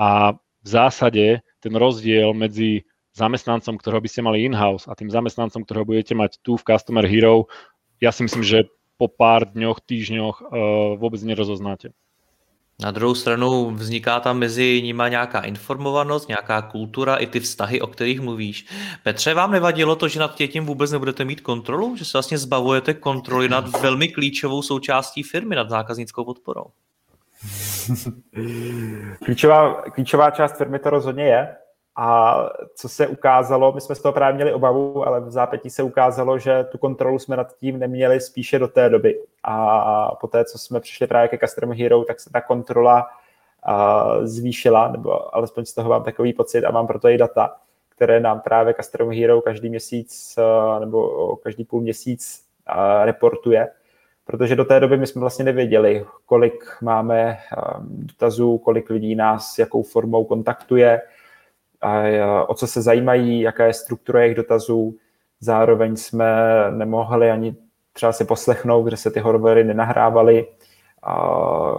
a 0.00 0.32
v 0.40 0.66
zásade 0.66 1.44
ten 1.60 1.74
rozdiel 1.76 2.32
medzi 2.32 2.88
zamestnancom, 3.16 3.80
ktorého 3.80 4.04
by 4.04 4.08
ste 4.12 4.20
mali 4.20 4.44
in-house 4.44 4.84
a 4.84 4.94
tým 4.94 5.08
zamestnancom, 5.08 5.64
ktorého 5.64 5.88
budete 5.88 6.12
mať 6.12 6.36
tu 6.44 6.60
v 6.60 6.66
Customer 6.68 7.08
Hero, 7.08 7.48
ja 7.96 8.12
si 8.12 8.28
myslím, 8.28 8.44
že 8.44 8.68
po 9.00 9.08
pár 9.08 9.48
dňoch, 9.48 9.80
týždňoch 9.80 10.36
uh, 10.40 10.48
vůbec 11.00 11.22
nerozoznáte. 11.24 11.96
Na 12.82 12.90
druhou 12.90 13.14
stranu 13.14 13.70
vzniká 13.70 14.20
tam 14.20 14.38
mezi 14.38 14.82
nima 14.84 15.08
nějaká 15.08 15.40
informovanost, 15.40 16.28
nějaká 16.28 16.62
kultura, 16.62 17.16
i 17.16 17.26
ty 17.26 17.40
vztahy, 17.40 17.80
o 17.80 17.86
kterých 17.86 18.20
mluvíš. 18.20 18.66
Petře, 19.02 19.34
vám 19.34 19.52
nevadilo 19.52 19.96
to, 19.96 20.08
že 20.08 20.20
nad 20.20 20.34
tím 20.34 20.66
vůbec 20.66 20.92
nebudete 20.92 21.24
mít 21.24 21.40
kontrolu? 21.40 21.96
Že 21.96 22.04
se 22.04 22.18
vlastně 22.18 22.38
zbavujete 22.38 22.94
kontroly 22.94 23.48
nad 23.48 23.80
velmi 23.80 24.08
klíčovou 24.08 24.62
součástí 24.62 25.22
firmy, 25.22 25.56
nad 25.56 25.70
zákaznickou 25.70 26.24
podporou? 26.24 26.66
klíčová, 29.24 29.82
klíčová 29.82 30.30
část 30.30 30.58
firmy 30.58 30.78
to 30.78 30.90
rozhodně 30.90 31.24
je. 31.24 31.56
A 31.98 32.36
co 32.74 32.88
se 32.88 33.06
ukázalo, 33.06 33.72
my 33.72 33.80
jsme 33.80 33.94
z 33.94 34.02
toho 34.02 34.12
právě 34.12 34.34
měli 34.34 34.52
obavu, 34.52 35.06
ale 35.06 35.20
v 35.20 35.30
zápětí 35.30 35.70
se 35.70 35.82
ukázalo, 35.82 36.38
že 36.38 36.64
tu 36.64 36.78
kontrolu 36.78 37.18
jsme 37.18 37.36
nad 37.36 37.56
tím 37.56 37.78
neměli 37.78 38.20
spíše 38.20 38.58
do 38.58 38.68
té 38.68 38.88
doby. 38.88 39.20
A 39.44 40.14
po 40.20 40.26
té, 40.26 40.44
co 40.44 40.58
jsme 40.58 40.80
přišli 40.80 41.06
právě 41.06 41.28
ke 41.28 41.38
Customer 41.38 41.78
Hero, 41.78 42.04
tak 42.04 42.20
se 42.20 42.30
ta 42.30 42.40
kontrola 42.40 43.06
zvýšila, 44.22 44.88
nebo 44.88 45.36
alespoň 45.36 45.64
z 45.64 45.74
toho 45.74 45.90
mám 45.90 46.02
takový 46.04 46.32
pocit 46.32 46.64
a 46.64 46.70
mám 46.70 46.86
proto 46.86 47.08
i 47.08 47.18
data, 47.18 47.56
které 47.88 48.20
nám 48.20 48.40
právě 48.40 48.74
Customer 48.74 49.16
Hero 49.16 49.40
každý 49.40 49.68
měsíc 49.68 50.38
nebo 50.80 51.36
každý 51.36 51.64
půl 51.64 51.80
měsíc 51.80 52.44
reportuje, 53.04 53.68
protože 54.24 54.56
do 54.56 54.64
té 54.64 54.80
doby 54.80 54.96
my 54.96 55.06
jsme 55.06 55.20
vlastně 55.20 55.44
nevěděli, 55.44 56.06
kolik 56.26 56.64
máme 56.82 57.38
dotazů, 57.88 58.58
kolik 58.58 58.90
lidí 58.90 59.14
nás 59.14 59.58
jakou 59.58 59.82
formou 59.82 60.24
kontaktuje, 60.24 61.02
a 61.86 62.48
o 62.48 62.54
co 62.54 62.66
se 62.66 62.82
zajímají, 62.82 63.40
jaká 63.40 63.64
je 63.66 63.72
struktura 63.72 64.20
jejich 64.20 64.36
dotazů. 64.36 64.96
Zároveň 65.40 65.96
jsme 65.96 66.34
nemohli 66.70 67.30
ani 67.30 67.56
třeba 67.92 68.12
si 68.12 68.24
poslechnout, 68.24 68.82
kde 68.82 68.96
se 68.96 69.10
ty 69.10 69.20
hovory 69.20 69.64
nenahrávaly, 69.64 70.46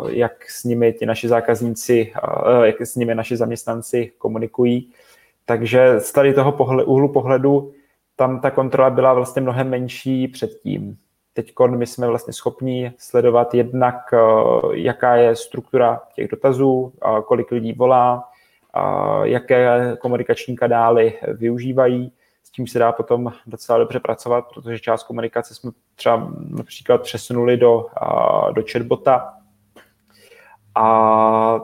jak 0.10 0.50
s 0.50 0.64
nimi 0.64 0.94
ti 0.94 1.06
naši 1.06 1.28
zákazníci, 1.28 2.14
jak 2.64 2.82
s 2.82 2.96
nimi 2.96 3.16
naši 3.16 3.38
zaměstnanci 3.38 4.12
komunikují. 4.18 4.92
Takže 5.46 6.00
z 6.00 6.12
tady 6.12 6.34
toho 6.34 6.52
pohled, 6.52 6.88
úhlu 6.88 7.10
pohledu 7.14 7.72
tam 8.16 8.40
ta 8.40 8.52
kontrola 8.52 8.90
byla 8.90 9.14
vlastně 9.14 9.42
mnohem 9.42 9.70
menší 9.70 10.28
předtím. 10.28 10.98
Teď 11.34 11.54
my 11.68 11.86
jsme 11.86 12.08
vlastně 12.08 12.34
schopni 12.34 12.94
sledovat 12.98 13.54
jednak, 13.54 13.96
jaká 14.74 15.16
je 15.16 15.36
struktura 15.36 16.02
těch 16.16 16.28
dotazů, 16.28 16.94
kolik 17.26 17.52
lidí 17.52 17.74
volá, 17.74 18.24
jaké 19.24 19.96
komunikační 20.00 20.56
kanály 20.56 21.20
využívají, 21.28 22.12
s 22.44 22.52
tím 22.52 22.68
se 22.68 22.80
dá 22.80 22.92
potom 22.92 23.34
docela 23.48 23.78
dobře 23.78 24.00
pracovat, 24.00 24.46
protože 24.54 24.80
část 24.80 25.04
komunikace 25.04 25.56
jsme 25.56 25.72
třeba 25.96 26.32
například 26.50 27.02
přesunuli 27.02 27.58
do, 27.58 27.86
do 28.52 28.64
chatbota 28.72 29.34
a 30.76 31.60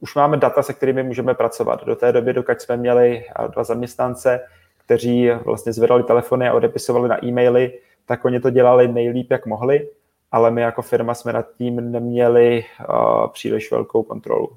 už 0.00 0.14
máme 0.14 0.36
data, 0.36 0.62
se 0.62 0.72
kterými 0.72 1.02
můžeme 1.02 1.34
pracovat. 1.34 1.84
Do 1.84 1.96
té 1.96 2.12
doby, 2.12 2.32
dokud 2.32 2.60
jsme 2.60 2.76
měli 2.76 3.24
dva 3.48 3.64
zaměstnance, 3.64 4.40
kteří 4.78 5.30
vlastně 5.30 5.72
zvedali 5.72 6.02
telefony 6.02 6.48
a 6.48 6.54
odepisovali 6.54 7.08
na 7.08 7.24
e-maily, 7.24 7.78
tak 8.06 8.24
oni 8.24 8.40
to 8.40 8.50
dělali 8.50 8.88
nejlíp, 8.88 9.30
jak 9.30 9.46
mohli, 9.46 9.88
ale 10.32 10.50
my 10.50 10.60
jako 10.60 10.82
firma 10.82 11.14
jsme 11.14 11.32
nad 11.32 11.46
tím 11.58 11.92
neměli 11.92 12.64
uh, 12.88 13.26
příliš 13.26 13.70
velkou 13.70 14.02
kontrolu. 14.02 14.56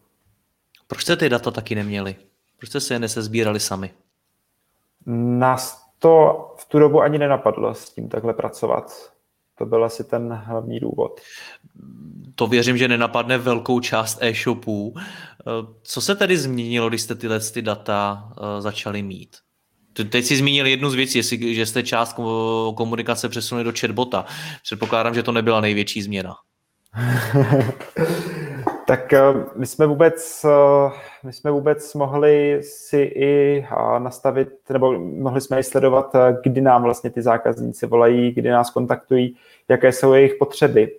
Proč 0.92 1.02
jste 1.02 1.16
ty 1.16 1.30
data 1.30 1.52
taky 1.52 1.76
neměli? 1.76 2.16
Proč 2.58 2.70
jste 2.70 2.80
se 2.80 2.94
je 2.94 3.00
nesezbírali 3.00 3.60
sami? 3.60 3.92
Nás 5.40 5.86
to 6.00 6.46
v 6.58 6.66
tu 6.66 6.80
dobu 6.80 7.02
ani 7.02 7.18
nenapadlo 7.18 7.74
s 7.74 7.90
tím 7.90 8.10
takhle 8.10 8.34
pracovat. 8.34 9.12
To 9.58 9.66
byl 9.66 9.86
asi 9.86 10.04
ten 10.04 10.34
hlavní 10.34 10.80
důvod. 10.80 11.22
To 12.36 12.48
věřím, 12.48 12.78
že 12.78 12.88
nenapadne 12.88 13.38
velkou 13.38 13.80
část 13.80 14.18
e-shopů. 14.22 14.96
Co 15.82 16.02
se 16.02 16.16
tedy 16.16 16.38
změnilo, 16.38 16.90
když 16.90 17.02
jste 17.02 17.16
tyhle 17.16 17.40
ty 17.40 17.62
data 17.62 18.30
eh, 18.38 18.62
začali 18.62 19.02
mít? 19.02 19.38
Teď 20.10 20.26
si 20.26 20.38
zmínil 20.38 20.66
jednu 20.66 20.90
z 20.90 20.96
věcí, 20.96 21.18
jestli, 21.18 21.56
že 21.56 21.66
jste 21.66 21.84
část 21.84 22.14
komunikace 22.76 23.30
přesunuli 23.30 23.64
do 23.64 23.74
chatbota. 23.80 24.26
Předpokládám, 24.64 25.14
že 25.14 25.24
to 25.24 25.32
nebyla 25.32 25.62
největší 25.62 26.02
změna. 26.02 26.36
tak 28.92 29.14
eh, 29.14 29.22
my 29.56 29.66
jsme 29.66 29.88
vůbec, 29.88 30.46
eh, 30.46 30.92
my 31.24 31.34
jsme 31.34 31.52
vůbec 31.52 31.94
mohli 31.94 32.60
si 32.64 32.98
i 33.16 33.66
nastavit, 34.00 34.50
nebo 34.70 35.00
mohli 35.00 35.42
jsme 35.42 35.60
i 35.60 35.64
sledovat, 35.64 36.16
eh, 36.16 36.38
kdy 36.44 36.62
nám 36.62 36.84
vlastně 36.84 37.10
ty 37.10 37.22
zákazníci 37.22 37.88
volají, 37.88 38.32
kdy 38.32 38.50
nás 38.50 38.70
kontaktují, 38.70 39.38
jaké 39.68 39.92
jsou 39.92 40.14
jejich 40.14 40.36
potřeby 40.36 40.98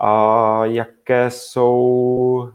a 0.00 0.60
jaké 0.64 1.30
jsou, 1.30 2.48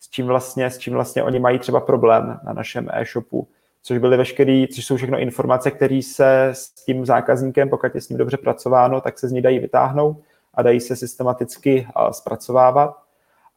s 0.00 0.10
čím 0.10 0.26
vlastně, 0.26 0.70
s 0.70 0.78
čím 0.78 0.92
vlastně 0.92 1.22
oni 1.22 1.38
mají 1.38 1.58
třeba 1.58 1.80
problém 1.80 2.40
na 2.44 2.52
našem 2.52 2.88
e-shopu 2.92 3.48
což 3.82 3.98
byly 3.98 4.16
veškerý, 4.16 4.68
což 4.68 4.84
jsou 4.84 4.96
všechno 4.96 5.18
informace, 5.18 5.70
které 5.70 6.00
se 6.02 6.48
s 6.52 6.70
tím 6.70 7.06
zákazníkem, 7.06 7.68
pokud 7.68 7.94
je 7.94 8.00
s 8.00 8.08
ním 8.08 8.18
dobře 8.18 8.36
pracováno, 8.36 9.00
tak 9.00 9.18
se 9.18 9.28
z 9.28 9.32
ní 9.32 9.42
dají 9.42 9.58
vytáhnout 9.58 10.16
a 10.54 10.62
dají 10.62 10.80
se 10.80 10.96
systematicky 10.96 11.86
zpracovávat. 12.10 13.01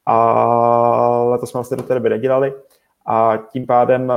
A 0.05 1.37
to 1.39 1.45
jsme 1.45 1.57
vlastně 1.57 1.77
do 1.77 1.83
té 1.83 1.93
doby 1.93 2.09
nedělali. 2.09 2.53
A 3.05 3.37
tím 3.51 3.65
pádem 3.65 4.13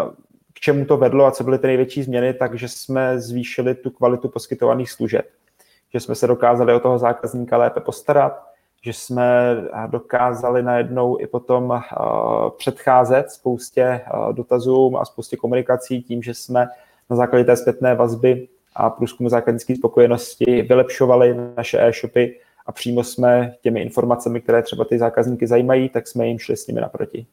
k 0.52 0.61
čemu 0.61 0.85
to 0.85 0.97
vedlo 0.97 1.25
a 1.25 1.30
co 1.30 1.45
byly 1.45 1.59
ty 1.59 1.66
největší 1.66 2.02
změny, 2.02 2.35
takže 2.35 2.68
jsme 2.68 3.21
zvýšili 3.21 3.75
tu 3.75 3.90
kvalitu 3.90 4.28
poskytovaných 4.28 4.90
služeb. 4.90 5.26
Že 5.92 6.00
jsme 6.00 6.14
se 6.14 6.26
dokázali 6.26 6.75
o 6.75 6.80
toho 6.80 6.99
zákazníka 6.99 7.57
lépe 7.57 7.80
postarat, 7.80 8.49
že 8.83 8.92
jsme 8.92 9.57
dokázali 9.87 10.62
najednou 10.62 11.21
i 11.21 11.26
potom 11.26 11.73
eh, 11.73 11.95
předcházet 12.57 13.30
spoustě 13.30 13.83
eh, 13.83 14.33
dotazům 14.33 14.97
a 14.97 15.04
spoustě 15.04 15.37
komunikací 15.37 16.02
tím, 16.02 16.23
že 16.23 16.35
jsme 16.35 16.68
na 17.11 17.16
základě 17.16 17.45
té 17.45 17.57
zpětné 17.57 17.95
vazby 17.95 18.49
a 18.76 18.90
průzkumu 18.90 19.28
zákaznické 19.28 19.76
spokojenosti 19.76 20.62
vylepšovali 20.62 21.37
naše 21.57 21.80
e-shopy 21.80 22.40
a 22.68 22.72
přímo 22.72 23.04
jsme 23.04 23.54
těmi 23.62 23.82
informacemi, 23.82 24.40
které 24.40 24.62
třeba 24.62 24.84
ty 24.84 24.98
zákazníky 24.98 25.46
zajímají, 25.46 25.88
tak 25.88 26.08
jsme 26.08 26.28
jim 26.28 26.38
šli 26.38 26.56
s 26.56 26.66
nimi 26.66 26.80
naproti. 26.80 27.26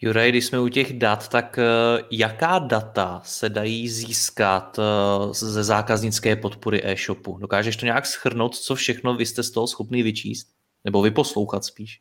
Juraj, 0.00 0.28
když 0.28 0.44
jsme 0.44 0.60
u 0.60 0.68
těch 0.68 0.92
dat, 0.92 1.28
tak 1.28 1.58
eh, 1.58 2.02
jaká 2.10 2.58
data 2.58 3.20
se 3.24 3.48
dají 3.48 3.88
získat 3.88 4.78
eh, 4.78 5.34
ze 5.34 5.64
zákaznické 5.64 6.36
podpory 6.36 6.80
e-shopu? 6.84 7.38
Dokážeš 7.38 7.76
to 7.76 7.86
nějak 7.86 8.06
schrnout, 8.06 8.56
co 8.56 8.74
všechno 8.74 9.14
vy 9.14 9.26
jste 9.26 9.42
z 9.42 9.50
toho 9.50 9.66
schopný 9.66 10.02
vyčíst? 10.02 10.48
Nebo 10.84 11.02
vyposlouchat 11.02 11.64
spíš? 11.64 12.00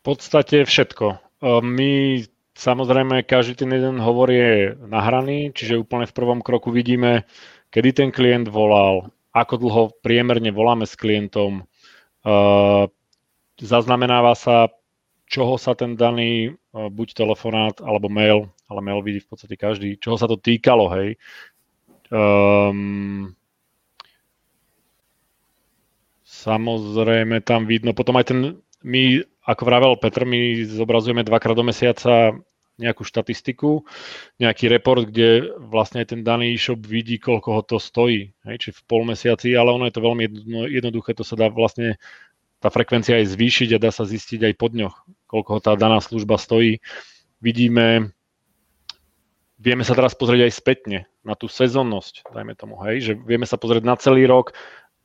V 0.00 0.02
podstatě 0.02 0.64
všetko. 0.64 1.16
Eh, 1.42 1.60
my 1.60 2.24
samozrejme 2.58 3.22
každý 3.22 3.54
ten 3.54 3.72
jeden 3.72 4.00
hovor 4.00 4.30
je 4.30 4.76
nahraný, 4.86 5.50
čiže 5.54 5.82
úplne 5.82 6.06
v 6.06 6.12
prvom 6.12 6.38
kroku 6.38 6.70
vidíme, 6.70 7.26
kedy 7.70 7.92
ten 7.92 8.08
klient 8.14 8.48
volal, 8.48 9.10
ako 9.34 9.54
dlho 9.58 9.82
priemerne 9.98 10.54
voláme 10.54 10.86
s 10.86 10.94
klientom, 10.94 11.66
zaznamenáva 13.58 14.38
sa 14.38 14.70
čoho 15.28 15.56
sa 15.56 15.72
ten 15.74 15.96
daný, 15.96 16.52
e, 16.52 16.78
buď 16.78 17.16
telefonát 17.16 17.76
alebo 17.80 18.12
mail, 18.12 18.52
ale 18.68 18.80
mail 18.84 19.00
vidí 19.00 19.24
v 19.24 19.28
podstate 19.28 19.56
každý, 19.56 19.96
čoho 19.98 20.14
sa 20.20 20.28
to 20.28 20.36
týkalo, 20.36 20.92
hej. 20.94 21.16
Um, 22.12 23.32
samozrejme 26.22 27.40
tam 27.42 27.64
vidno, 27.64 27.96
potom 27.96 28.20
aj 28.20 28.30
ten, 28.30 28.38
my, 28.84 29.24
ako 29.48 29.62
vravel 29.64 29.92
Petr, 29.98 30.28
my 30.28 30.62
zobrazujeme 30.68 31.24
dvakrát 31.24 31.56
do 31.56 31.64
mesiaca 31.64 32.36
nejakú 32.74 33.06
štatistiku, 33.06 33.86
nejaký 34.42 34.66
report, 34.66 35.06
kde 35.06 35.54
vlastne 35.62 36.02
ten 36.02 36.26
daný 36.26 36.58
e-shop 36.58 36.82
vidí, 36.82 37.22
koľko 37.22 37.48
ho 37.54 37.62
to 37.62 37.76
stojí, 37.78 38.34
hej, 38.46 38.56
či 38.58 38.68
v 38.74 38.80
pol 38.90 39.06
mesiaci, 39.06 39.54
ale 39.54 39.70
ono 39.70 39.86
je 39.86 39.94
to 39.94 40.02
veľmi 40.02 40.24
jednoduché, 40.74 41.14
to 41.14 41.22
sa 41.22 41.38
dá 41.38 41.46
vlastne 41.50 42.02
tá 42.58 42.72
frekvencia 42.72 43.20
aj 43.20 43.30
zvýšiť 43.30 43.76
a 43.76 43.82
dá 43.82 43.94
sa 43.94 44.08
zistiť 44.08 44.50
aj 44.50 44.54
po 44.58 44.72
dňoch, 44.72 44.94
koľko 45.30 45.62
tá 45.62 45.76
daná 45.78 46.00
služba 46.00 46.40
stojí. 46.40 46.82
Vidíme, 47.38 48.10
vieme 49.60 49.84
sa 49.86 49.94
teraz 49.94 50.16
pozrieť 50.16 50.48
aj 50.48 50.52
spätne 50.52 50.98
na 51.22 51.38
tú 51.38 51.46
sezónnosť, 51.46 52.26
dajme 52.32 52.58
tomu, 52.58 52.80
hej, 52.88 52.96
že 53.00 53.12
vieme 53.20 53.46
sa 53.46 53.60
pozrieť 53.60 53.84
na 53.86 53.94
celý 54.00 54.26
rok, 54.26 54.56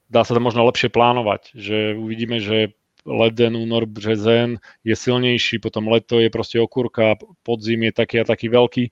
dá 0.10 0.26
sa 0.26 0.34
to 0.34 0.42
možno 0.42 0.66
lepšie 0.66 0.90
plánovať, 0.90 1.54
že 1.54 1.94
uvidíme, 1.94 2.42
že 2.42 2.74
leden, 3.10 3.58
únor, 3.58 3.90
březen 3.90 4.62
je 4.86 4.96
silnejší, 4.96 5.60
potom 5.60 5.90
leto 5.90 6.22
je 6.22 6.30
proste 6.30 6.62
okurka, 6.62 7.18
podzim 7.42 7.90
je 7.90 7.92
taký 7.92 8.22
a 8.22 8.30
taký 8.30 8.54
veľký. 8.54 8.84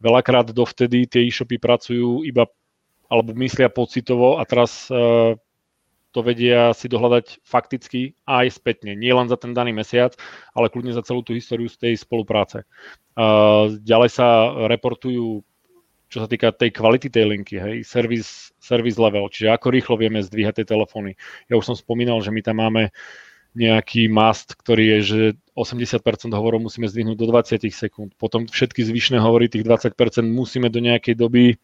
Veľakrát 0.00 0.50
dovtedy 0.56 1.04
tie 1.04 1.28
e-shopy 1.28 1.60
pracujú 1.60 2.24
iba 2.24 2.48
alebo 3.06 3.36
myslia 3.38 3.70
pocitovo 3.70 4.40
a 4.40 4.42
teraz 4.42 4.90
uh, 4.90 5.38
to 6.16 6.24
vedia 6.24 6.72
si 6.72 6.88
dohľadať 6.88 7.44
fakticky 7.44 8.16
aj 8.24 8.56
spätne. 8.56 8.96
Nie 8.96 9.12
len 9.12 9.28
za 9.28 9.36
ten 9.36 9.52
daný 9.52 9.76
mesiac, 9.76 10.16
ale 10.56 10.72
kľudne 10.72 10.96
za 10.96 11.04
celú 11.04 11.20
tú 11.20 11.36
históriu 11.36 11.68
z 11.68 11.76
tej 11.76 11.94
spolupráce. 12.00 12.64
Ďalej 13.84 14.10
sa 14.16 14.48
reportujú 14.64 15.44
čo 16.06 16.22
sa 16.22 16.30
týka 16.30 16.54
tej 16.54 16.70
kvality 16.70 17.10
tej 17.10 17.26
linky, 17.26 17.58
hej, 17.58 17.82
service, 17.82 18.54
service 18.62 18.94
level, 18.94 19.26
čiže 19.26 19.50
ako 19.50 19.74
rýchlo 19.74 19.98
vieme 19.98 20.22
zdvíhať 20.22 20.62
tie 20.62 20.66
telefóny. 20.70 21.18
Ja 21.50 21.58
už 21.58 21.66
som 21.66 21.76
spomínal, 21.76 22.22
že 22.22 22.30
my 22.30 22.40
tam 22.46 22.62
máme 22.62 22.94
nejaký 23.56 24.12
mast, 24.12 24.52
ktorý 24.52 24.84
je, 24.84 24.98
že 25.02 25.20
80% 25.56 26.04
hovorov 26.36 26.60
musíme 26.60 26.84
zdvihnúť 26.84 27.16
do 27.16 27.26
20 27.32 27.64
sekúnd. 27.72 28.12
Potom 28.20 28.44
všetky 28.44 28.84
zvyšné 28.84 29.16
hovory, 29.16 29.48
tých 29.48 29.64
20% 29.64 29.96
musíme 30.28 30.68
do 30.68 30.84
nejakej 30.84 31.16
doby 31.16 31.56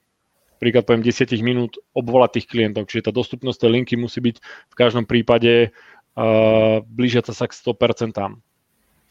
príklad 0.62 0.86
poviem 0.86 1.02
10 1.02 1.26
minút 1.42 1.82
obvolať 1.90 2.38
tých 2.38 2.46
klientov, 2.46 2.86
čiže 2.86 3.10
tá 3.10 3.12
dostupnosť 3.12 3.66
tej 3.66 3.70
linky 3.82 3.94
musí 3.98 4.22
byť 4.22 4.36
v 4.70 4.74
každom 4.78 5.10
prípade 5.10 5.74
uh, 5.74 6.78
blížiaca 6.86 7.34
sa 7.34 7.50
k 7.50 7.52
100%. 7.58 8.14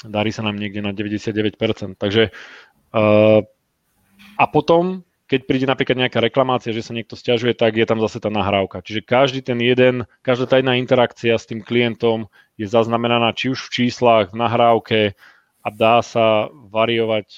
Darí 0.08 0.32
sa 0.32 0.48
nám 0.48 0.56
niekde 0.56 0.80
na 0.80 0.96
99%. 0.96 2.00
Takže 2.00 2.32
uh, 2.96 3.44
a 4.40 4.46
potom, 4.48 5.04
keď 5.32 5.48
príde 5.48 5.64
napríklad 5.64 5.96
nejaká 5.96 6.20
reklamácia, 6.20 6.76
že 6.76 6.84
sa 6.84 6.92
niekto 6.92 7.16
stiažuje, 7.16 7.56
tak 7.56 7.80
je 7.80 7.88
tam 7.88 8.04
zase 8.04 8.20
tá 8.20 8.28
nahrávka. 8.28 8.84
Čiže 8.84 9.08
každý 9.08 9.40
ten 9.40 9.64
jeden, 9.64 10.04
každá 10.20 10.44
tá 10.52 10.56
jedna 10.60 10.76
interakcia 10.76 11.40
s 11.40 11.48
tým 11.48 11.64
klientom 11.64 12.28
je 12.60 12.68
zaznamenaná 12.68 13.32
či 13.32 13.56
už 13.56 13.72
v 13.72 13.88
číslach, 13.88 14.36
v 14.36 14.40
nahrávke 14.44 15.00
a 15.64 15.68
dá 15.72 16.04
sa 16.04 16.52
variovať 16.52 17.32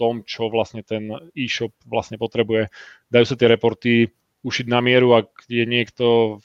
tom, 0.00 0.24
čo 0.24 0.48
vlastne 0.48 0.80
ten 0.80 1.12
e-shop 1.36 1.76
vlastne 1.84 2.16
potrebuje. 2.16 2.72
Dajú 3.12 3.24
sa 3.28 3.36
tie 3.36 3.52
reporty 3.52 4.08
ušiť 4.40 4.66
na 4.72 4.80
mieru, 4.80 5.12
ak 5.12 5.44
je 5.44 5.68
niekto 5.68 6.40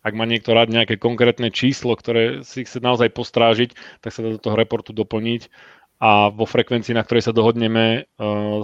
ak 0.00 0.14
má 0.14 0.24
niekto 0.26 0.54
rád 0.54 0.70
nejaké 0.70 0.98
konkrétne 0.98 1.50
číslo, 1.54 1.94
ktoré 1.94 2.42
si 2.42 2.66
chce 2.66 2.82
naozaj 2.82 3.14
postrážiť, 3.14 3.74
tak 4.02 4.10
sa 4.14 4.22
dá 4.22 4.34
do 4.34 4.42
toho 4.42 4.58
reportu 4.58 4.90
doplniť 4.90 5.46
a 6.00 6.28
vo 6.32 6.48
frekvencii, 6.48 6.96
na 6.96 7.04
ktorej 7.04 7.28
sa 7.28 7.36
dohodneme, 7.36 8.08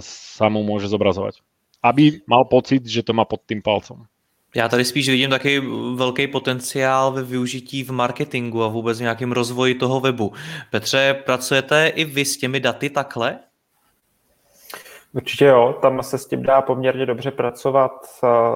sa 0.01 0.49
mu 0.49 0.65
môže 0.65 0.89
zobrazovať. 0.89 1.45
Aby 1.85 2.25
mal 2.25 2.49
pocit, 2.49 2.81
že 2.81 3.05
to 3.05 3.13
má 3.13 3.25
pod 3.25 3.45
tým 3.45 3.61
palcom. 3.61 4.09
Já 4.55 4.69
tady 4.69 4.85
spíš 4.85 5.09
vidím 5.09 5.29
taky 5.29 5.61
velký 5.95 6.27
potenciál 6.27 7.11
ve 7.11 7.23
využití 7.23 7.83
v 7.83 7.91
marketingu 7.91 8.63
a 8.63 8.67
vůbec 8.67 8.97
v 8.97 9.01
nějakém 9.01 9.31
rozvoji 9.31 9.75
toho 9.75 9.99
webu. 9.99 10.33
Petře, 10.71 11.21
pracujete 11.25 11.87
i 11.87 12.05
vy 12.05 12.25
s 12.25 12.37
těmi 12.37 12.59
daty 12.59 12.89
takhle? 12.89 13.39
Určitě 15.13 15.45
jo, 15.45 15.77
tam 15.81 16.03
se 16.03 16.17
s 16.17 16.25
tím 16.25 16.43
dá 16.43 16.61
poměrně 16.61 17.05
dobře 17.05 17.31
pracovat 17.31 17.91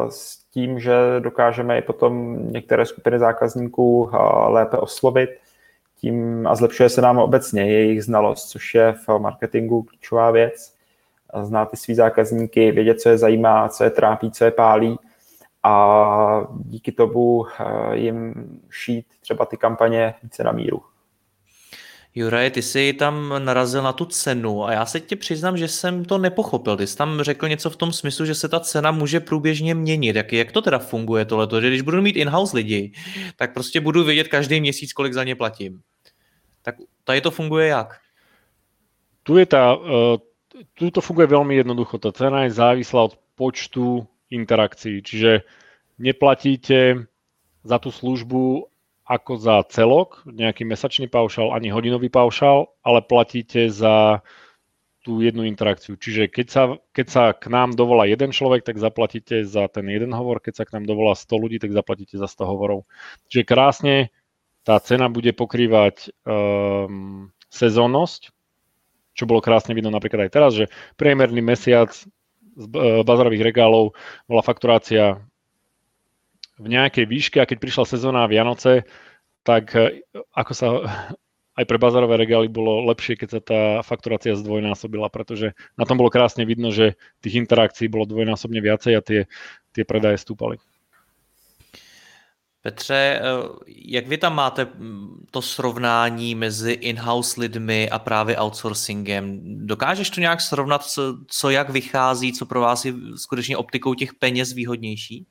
s 0.10 0.38
tím, 0.54 0.80
že 0.80 0.94
dokážeme 1.20 1.78
i 1.78 1.82
potom 1.82 2.38
některé 2.52 2.86
skupiny 2.86 3.20
zákazníků 3.20 4.10
lépe 4.48 4.78
oslovit 4.78 5.30
tím 6.02 6.48
a 6.48 6.56
zlepšuje 6.56 6.90
se 6.90 7.02
nám 7.02 7.18
obecně 7.18 7.62
jejich 7.62 8.04
znalost, 8.04 8.50
což 8.50 8.76
je 8.76 8.94
v 9.08 9.20
marketingu 9.20 9.84
klíčová 9.84 10.32
věc. 10.32 10.76
Znát 11.42 11.72
ty 11.72 11.78
svý 11.78 11.96
zákazníky, 11.96 12.72
vědět, 12.72 13.02
co 13.02 13.10
je 13.10 13.18
zajímá, 13.18 13.70
co 13.70 13.84
je 13.84 13.90
trápí, 13.90 14.32
co 14.32 14.46
je 14.46 14.52
pálí– 14.52 14.98
a 15.64 16.48
díky 16.66 16.92
tomu 16.92 17.46
eh, 17.48 17.98
jim 17.98 18.34
šít 18.70 19.06
třeba 19.22 19.46
ty 19.46 19.58
kampaně 19.58 20.14
více 20.24 20.44
na 20.44 20.52
míru. 20.52 20.82
Juraj, 22.16 22.52
ty 22.52 22.62
jsi 22.62 22.94
tam 22.94 23.34
narazil 23.40 23.84
na 23.84 23.94
tu 23.94 24.06
cenu 24.06 24.66
a 24.66 24.72
já 24.72 24.86
se 24.86 25.00
tě 25.00 25.16
přiznám, 25.16 25.58
že 25.58 25.68
jsem 25.68 26.06
to 26.06 26.18
nepochopil. 26.18 26.78
Ty 26.78 26.88
jsi 26.88 26.98
tam 26.98 27.22
řekl 27.22 27.48
něco 27.48 27.70
v 27.70 27.76
tom 27.76 27.94
smyslu, 27.94 28.26
že 28.26 28.36
se 28.36 28.50
ta 28.50 28.60
cena 28.60 28.92
může 28.92 29.20
průběžně 29.20 29.76
měnit. 29.76 30.16
Jak, 30.16 30.34
jak 30.34 30.52
to 30.52 30.62
teda 30.62 30.80
funguje 30.80 31.26
tohleto? 31.26 31.62
Že 31.62 31.68
když 31.68 31.82
budu 31.82 32.02
mít 32.02 32.16
in-house 32.16 32.58
lidi, 32.58 32.94
tak 33.36 33.54
prostě 33.54 33.82
budu 33.82 34.04
vědět 34.04 34.28
každý 34.28 34.62
měsíc, 34.62 34.94
kolik 34.94 35.14
za 35.14 35.24
ně 35.24 35.36
platím. 35.36 35.82
Tak 36.62 36.76
tady 37.04 37.22
to 37.22 37.32
funguje 37.32 37.68
jak? 37.68 38.00
Tu 39.24 39.38
je 39.38 39.46
ta, 39.46 39.76
uh, 39.76 40.18
tu 40.74 40.92
to 40.92 41.02
funguje 41.02 41.28
veľmi 41.28 41.56
jednoducho. 41.56 41.98
Ta 41.98 42.12
cena 42.12 42.44
je 42.44 42.58
závislá 42.58 43.14
od 43.14 43.18
počtu 43.36 44.06
interakcií. 44.30 45.02
Čiže 45.02 45.46
neplatíte 46.02 47.06
za 47.62 47.78
tú 47.78 47.94
službu 47.94 48.72
ako 49.06 49.34
za 49.38 49.60
celok, 49.68 50.24
nejaký 50.24 50.64
mesačný 50.64 51.12
paušal, 51.12 51.52
ani 51.52 51.68
hodinový 51.68 52.08
paušal, 52.08 52.72
ale 52.80 53.04
platíte 53.04 53.68
za 53.68 54.24
tú 55.02 55.20
jednu 55.20 55.44
interakciu. 55.50 55.98
Čiže 55.98 56.30
keď 56.30 56.48
sa, 56.48 56.64
keď 56.94 57.08
sa 57.10 57.24
k 57.34 57.50
nám 57.50 57.74
dovolá 57.74 58.06
jeden 58.06 58.30
človek, 58.30 58.62
tak 58.62 58.78
zaplatíte 58.78 59.44
za 59.44 59.66
ten 59.68 59.90
jeden 59.90 60.14
hovor, 60.14 60.40
keď 60.40 60.62
sa 60.62 60.64
k 60.64 60.78
nám 60.78 60.86
dovolá 60.86 61.18
100 61.18 61.28
ľudí, 61.42 61.58
tak 61.58 61.74
zaplatíte 61.74 62.22
za 62.22 62.30
100 62.30 62.46
hovorov. 62.46 62.86
Čiže 63.28 63.50
krásne 63.50 63.96
tá 64.62 64.78
cena 64.80 65.10
bude 65.10 65.34
pokrývať 65.34 66.14
um, 66.26 67.34
sezónnosť, 67.50 68.30
čo 69.12 69.24
bolo 69.28 69.44
krásne 69.44 69.76
vidno 69.76 69.92
napríklad 69.92 70.28
aj 70.28 70.32
teraz, 70.32 70.52
že 70.56 70.72
priemerný 70.96 71.44
mesiac 71.44 71.92
z 71.92 72.66
e, 72.68 73.04
bazarových 73.04 73.44
regálov 73.44 73.96
bola 74.28 74.44
fakturácia 74.44 75.20
v 76.62 76.68
nejakej 76.68 77.06
výške 77.08 77.38
a 77.42 77.48
keď 77.48 77.58
prišla 77.60 77.86
sezóna 77.88 78.30
Vianoce, 78.32 78.88
tak 79.44 79.76
e, 79.76 80.06
ako 80.32 80.52
sa 80.56 80.68
aj 81.60 81.66
pre 81.68 81.78
bazarové 81.78 82.16
regály 82.16 82.48
bolo 82.48 82.88
lepšie, 82.88 83.20
keď 83.20 83.30
sa 83.30 83.42
tá 83.44 83.62
fakturácia 83.84 84.40
zdvojnásobila, 84.40 85.12
pretože 85.12 85.52
na 85.76 85.84
tom 85.84 86.00
bolo 86.00 86.08
krásne 86.08 86.48
vidno, 86.48 86.72
že 86.72 86.96
tých 87.20 87.44
interakcií 87.44 87.92
bolo 87.92 88.08
dvojnásobne 88.08 88.64
viacej 88.64 88.94
a 88.96 89.02
tie, 89.04 89.28
tie 89.76 89.84
predaje 89.84 90.16
stúpali. 90.24 90.64
Petře, 92.62 92.96
e, 92.96 93.22
jak 93.68 94.08
vy 94.08 94.18
tam 94.18 94.36
máte 94.36 94.68
to 95.32 95.42
srovnání 95.42 96.36
mezi 96.36 96.72
in-house 96.72 97.42
lidmi 97.42 97.90
a 97.90 98.00
právě 98.00 98.38
outsourcingem? 98.38 99.40
Dokážeš 99.68 100.10
to 100.10 100.22
nějak 100.22 100.42
srovnat, 100.42 100.84
co, 100.84 101.18
co 101.28 101.50
jak 101.50 101.70
vychází, 101.70 102.34
co 102.34 102.46
pro 102.46 102.62
vás 102.62 102.86
je 102.86 102.94
skutečně 103.16 103.58
optikou 103.58 103.94
těch 103.94 104.14
peněz 104.14 104.54
výhodnější? 104.54 105.26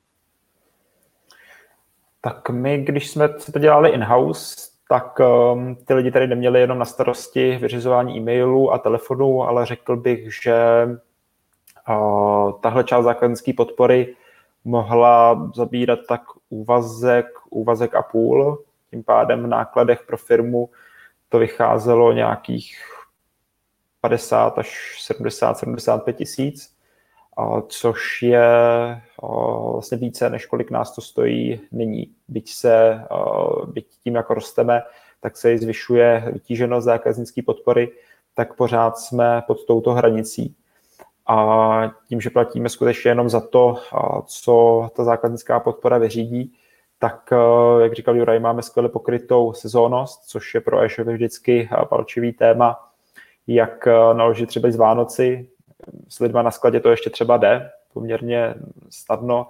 Tak 2.21 2.49
my, 2.49 2.77
když 2.77 3.09
jsme 3.09 3.29
to 3.29 3.59
dělali 3.59 3.89
in-house, 3.89 4.55
tak 4.89 5.19
um, 5.19 5.75
ty 5.75 5.93
lidi 5.93 6.11
tady 6.11 6.27
neměli 6.27 6.59
jenom 6.59 6.79
na 6.79 6.85
starosti 6.85 7.57
vyřizování 7.57 8.17
e-mailů 8.17 8.73
a 8.73 8.77
telefonů, 8.77 9.43
ale 9.43 9.65
řekl 9.65 9.97
bych, 9.97 10.41
že 10.43 10.87
uh, 11.89 12.61
tahle 12.61 12.83
část 12.83 13.03
základnické 13.03 13.53
podpory 13.53 14.15
mohla 14.65 15.49
zabírat 15.55 15.99
tak 16.07 16.21
úvazek, 16.51 17.25
úvazek 17.49 17.95
a 17.95 18.01
půl. 18.01 18.63
Tím 18.89 19.03
pádem 19.03 19.43
v 19.43 19.47
nákladech 19.47 20.03
pro 20.07 20.17
firmu 20.17 20.69
to 21.29 21.39
vycházelo 21.39 22.13
nějakých 22.13 22.77
50 24.01 24.57
až 24.57 24.97
70, 25.01 25.57
75 25.57 26.13
tisíc 26.13 26.81
což 27.67 28.21
je 28.21 28.47
vlastně 29.71 29.97
více, 29.97 30.29
než 30.29 30.45
kolik 30.45 30.71
nás 30.71 30.95
to 30.95 31.01
stojí 31.01 31.61
nyní. 31.71 32.11
Byť, 32.27 32.49
se, 32.49 33.03
byť 33.67 33.87
tím, 34.03 34.15
jako 34.15 34.33
rosteme, 34.33 34.81
tak 35.19 35.37
se 35.37 35.57
zvyšuje 35.57 36.29
vytíženost 36.33 36.85
zákaznické 36.85 37.41
podpory, 37.41 37.91
tak 38.33 38.53
pořád 38.53 38.97
jsme 38.97 39.43
pod 39.47 39.65
touto 39.65 39.93
hranicí. 39.93 40.55
A 41.31 41.91
tím, 42.07 42.21
že 42.21 42.29
platíme 42.29 42.69
skutečně 42.69 43.11
jenom 43.11 43.29
za 43.29 43.41
to, 43.41 43.75
co 44.25 44.89
ta 44.95 45.03
zákaznická 45.03 45.59
podpora 45.59 45.97
vyřídí, 45.97 46.53
tak, 46.99 47.33
jak 47.81 47.93
říkal 47.93 48.17
Juraj, 48.17 48.39
máme 48.39 48.61
skvěle 48.61 48.89
pokrytou 48.89 49.53
sezónnost, 49.53 50.23
což 50.23 50.53
je 50.53 50.61
pro 50.61 50.81
e 50.81 50.87
vždycky 51.03 51.69
palčivý 51.89 52.33
téma, 52.33 52.89
jak 53.47 53.85
naložit 54.13 54.45
třeba 54.45 54.71
z 54.71 54.75
Vánoci, 54.75 55.49
s 56.09 56.19
lidma 56.19 56.41
na 56.41 56.51
skladě 56.51 56.79
to 56.79 56.89
ještě 56.89 57.09
třeba 57.09 57.37
jde 57.37 57.69
poměrně 57.93 58.55
snadno, 58.89 59.47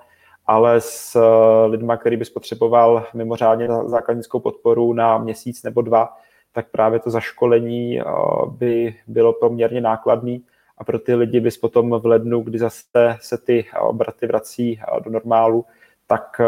ale 0.48 0.82
s 0.82 1.20
lidma, 1.66 1.98
který 1.98 2.18
by 2.18 2.26
spotřeboval 2.26 3.06
mimořádně 3.14 3.68
základnickou 3.86 4.40
podporu 4.40 4.94
na 4.94 5.18
měsíc 5.18 5.64
nebo 5.64 5.82
dva, 5.82 6.14
tak 6.52 6.66
právě 6.72 7.00
to 7.00 7.10
zaškolení 7.10 8.02
by 8.48 8.96
bylo 9.08 9.34
poměrně 9.34 9.82
nákladný 9.82 10.44
a 10.82 10.84
pro 10.84 11.00
ty 11.00 11.16
lidi 11.16 11.40
bys 11.40 11.58
potom 11.58 12.00
v 12.00 12.06
lednu, 12.06 12.42
kdy 12.42 12.60
zase 12.60 13.18
se 13.20 13.38
ty 13.38 13.66
obraty 13.82 14.28
vrací 14.28 14.80
eh, 14.80 15.02
do 15.02 15.12
normálu, 15.12 15.66
tak 16.08 16.42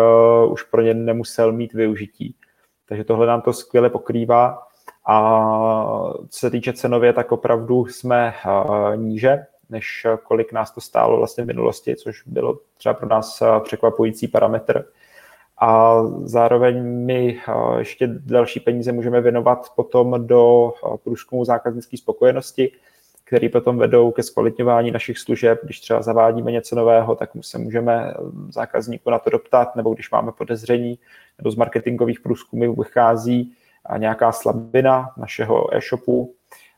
už 0.50 0.64
pro 0.64 0.82
ně 0.82 0.94
nemusel 0.94 1.52
mít 1.52 1.74
využití. 1.74 2.36
Takže 2.86 3.04
tohle 3.04 3.28
nám 3.28 3.42
to 3.42 3.54
skvěle 3.54 3.90
pokrývá. 3.90 4.68
A 5.08 5.40
co 6.30 6.40
se 6.40 6.50
týče 6.50 6.74
cenově, 6.74 7.14
tak 7.14 7.32
opravdu 7.32 7.86
jsme 7.86 8.34
níže 8.96 9.46
než 9.74 10.08
kolik 10.24 10.54
nás 10.54 10.72
to 10.72 10.82
stálo 10.82 11.18
vlastně 11.18 11.44
v 11.44 11.48
minulosti, 11.48 11.96
což 11.96 12.24
bylo 12.26 12.60
třeba 12.78 12.94
pro 12.94 13.08
nás 13.08 13.42
eh, 13.42 13.60
překvapující 13.64 14.28
parametr. 14.28 14.86
A 15.58 16.02
zároveň 16.24 16.84
my 16.84 17.40
eh, 17.48 17.80
ještě 17.80 18.08
další 18.08 18.60
peníze 18.60 18.92
můžeme 18.92 19.22
věnovat 19.22 19.68
potom 19.76 20.28
do 20.28 20.72
eh, 20.72 20.98
průzkumu 21.04 21.46
zákaznické 21.46 21.98
spokojenosti, 21.98 22.72
který 23.24 23.50
potom 23.50 23.78
vedou 23.78 24.12
ke 24.12 24.24
zkvalitňování 24.24 24.92
našich 24.92 25.18
služeb. 25.18 25.60
Když 25.64 25.80
třeba 25.80 26.02
zavádíme 26.02 26.52
něco 26.52 26.76
nového, 26.76 27.16
tak 27.16 27.30
se 27.42 27.58
můžeme 27.58 28.14
zákazníku 28.50 29.10
na 29.10 29.20
to 29.20 29.30
doptat, 29.30 29.76
nebo 29.76 29.94
když 29.94 30.12
máme 30.12 30.32
podezření, 30.32 31.00
nebo 31.38 31.52
z 31.52 31.56
marketingových 31.56 32.20
průzkumů 32.20 32.76
vychází 32.76 33.54
nějaká 33.98 34.32
slabina 34.32 35.12
našeho 35.18 35.76
e-shopu 35.76 36.34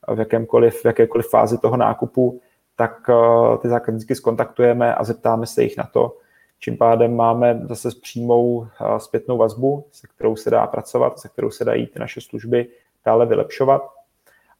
v, 0.07 0.19
jakémkoliv, 0.19 0.81
v 0.81 0.85
jakékoliv 0.85 1.29
fázi 1.29 1.57
toho 1.57 1.77
nákupu, 1.77 2.41
tak 2.75 3.09
eh, 3.09 3.57
ty 3.57 3.69
zákazníky 3.69 4.15
skontaktujeme 4.15 4.95
a 4.95 5.03
zeptáme 5.03 5.45
se 5.45 5.63
jich 5.63 5.77
na 5.77 5.83
to. 5.83 6.17
Čím 6.59 6.77
pádem 6.77 7.15
máme 7.15 7.61
zase 7.63 7.89
přímou 8.01 8.65
eh, 8.65 8.99
zpětnou 8.99 9.37
vazbu, 9.37 9.85
se 9.91 10.07
kterou 10.07 10.35
se 10.35 10.49
dá 10.49 10.67
pracovat, 10.67 11.19
se 11.19 11.29
kterou 11.29 11.51
se 11.51 11.65
dají 11.65 11.87
ty 11.87 11.99
naše 11.99 12.21
služby 12.21 12.67
dále 13.05 13.25
vylepšovat. 13.25 13.94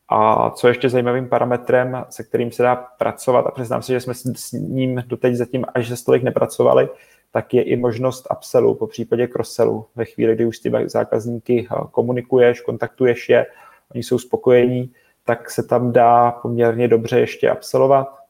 A 0.10 0.50
co 0.50 0.68
ještě 0.68 0.89
zajímavým 0.89 1.30
parametrem, 1.30 2.06
se 2.10 2.24
kterým 2.24 2.52
se 2.52 2.63
dá 2.63 2.76
pracovat, 2.76 3.48
a 3.48 3.52
přiznám 3.52 3.82
se, 3.82 3.94
že 3.94 4.00
jsme 4.00 4.13
s 4.13 4.52
ním 4.52 5.04
doteď 5.08 5.36
zatím 5.36 5.65
až 5.74 5.89
ze 5.89 5.98
stolik 5.98 6.24
nepracovali, 6.24 6.89
tak 7.32 7.54
je 7.54 7.62
i 7.62 7.76
možnost 7.76 8.28
upsellu, 8.38 8.76
po 8.76 8.88
případě 8.88 9.28
crossellu. 9.28 9.86
Ve 9.96 10.06
chvíli, 10.06 10.36
kdy 10.36 10.46
už 10.46 10.60
těmi 10.60 10.89
zákazníky 10.89 11.68
eh, 11.72 11.76
komunikuješ, 11.91 12.62
kontaktuješ 12.62 13.30
je, 13.30 13.46
oni 13.94 14.04
jsou 14.04 14.20
spokojení, 14.20 14.91
tak 15.24 15.52
se 15.52 15.63
tam 15.63 15.91
dá 15.91 16.32
poměrně 16.32 16.88
dobře 16.88 17.20
ještě 17.20 17.50
absolvovat 17.50 18.25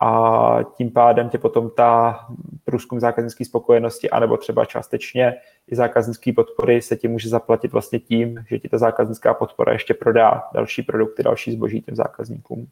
a 0.00 0.58
tím 0.76 0.90
pádem 0.90 1.28
tě 1.28 1.38
potom 1.38 1.70
ta 1.76 2.20
průzkum 2.64 3.00
zákaznické 3.00 3.44
spokojenosti 3.44 4.10
anebo 4.10 4.36
třeba 4.36 4.64
částečně 4.64 5.34
i 5.68 5.76
zákaznické 5.76 6.32
podpory 6.32 6.82
se 6.82 6.96
ti 6.96 7.08
může 7.08 7.28
zaplatit 7.28 7.72
vlastně 7.72 7.98
tím, 7.98 8.44
že 8.48 8.58
ti 8.58 8.68
ta 8.68 8.78
zákaznická 8.78 9.34
podpora 9.34 9.72
ještě 9.72 9.94
prodá 9.94 10.42
další 10.54 10.82
produkty, 10.82 11.22
další 11.22 11.52
zboží 11.52 11.82
těm 11.82 11.96
zákazníkům. 11.96 12.68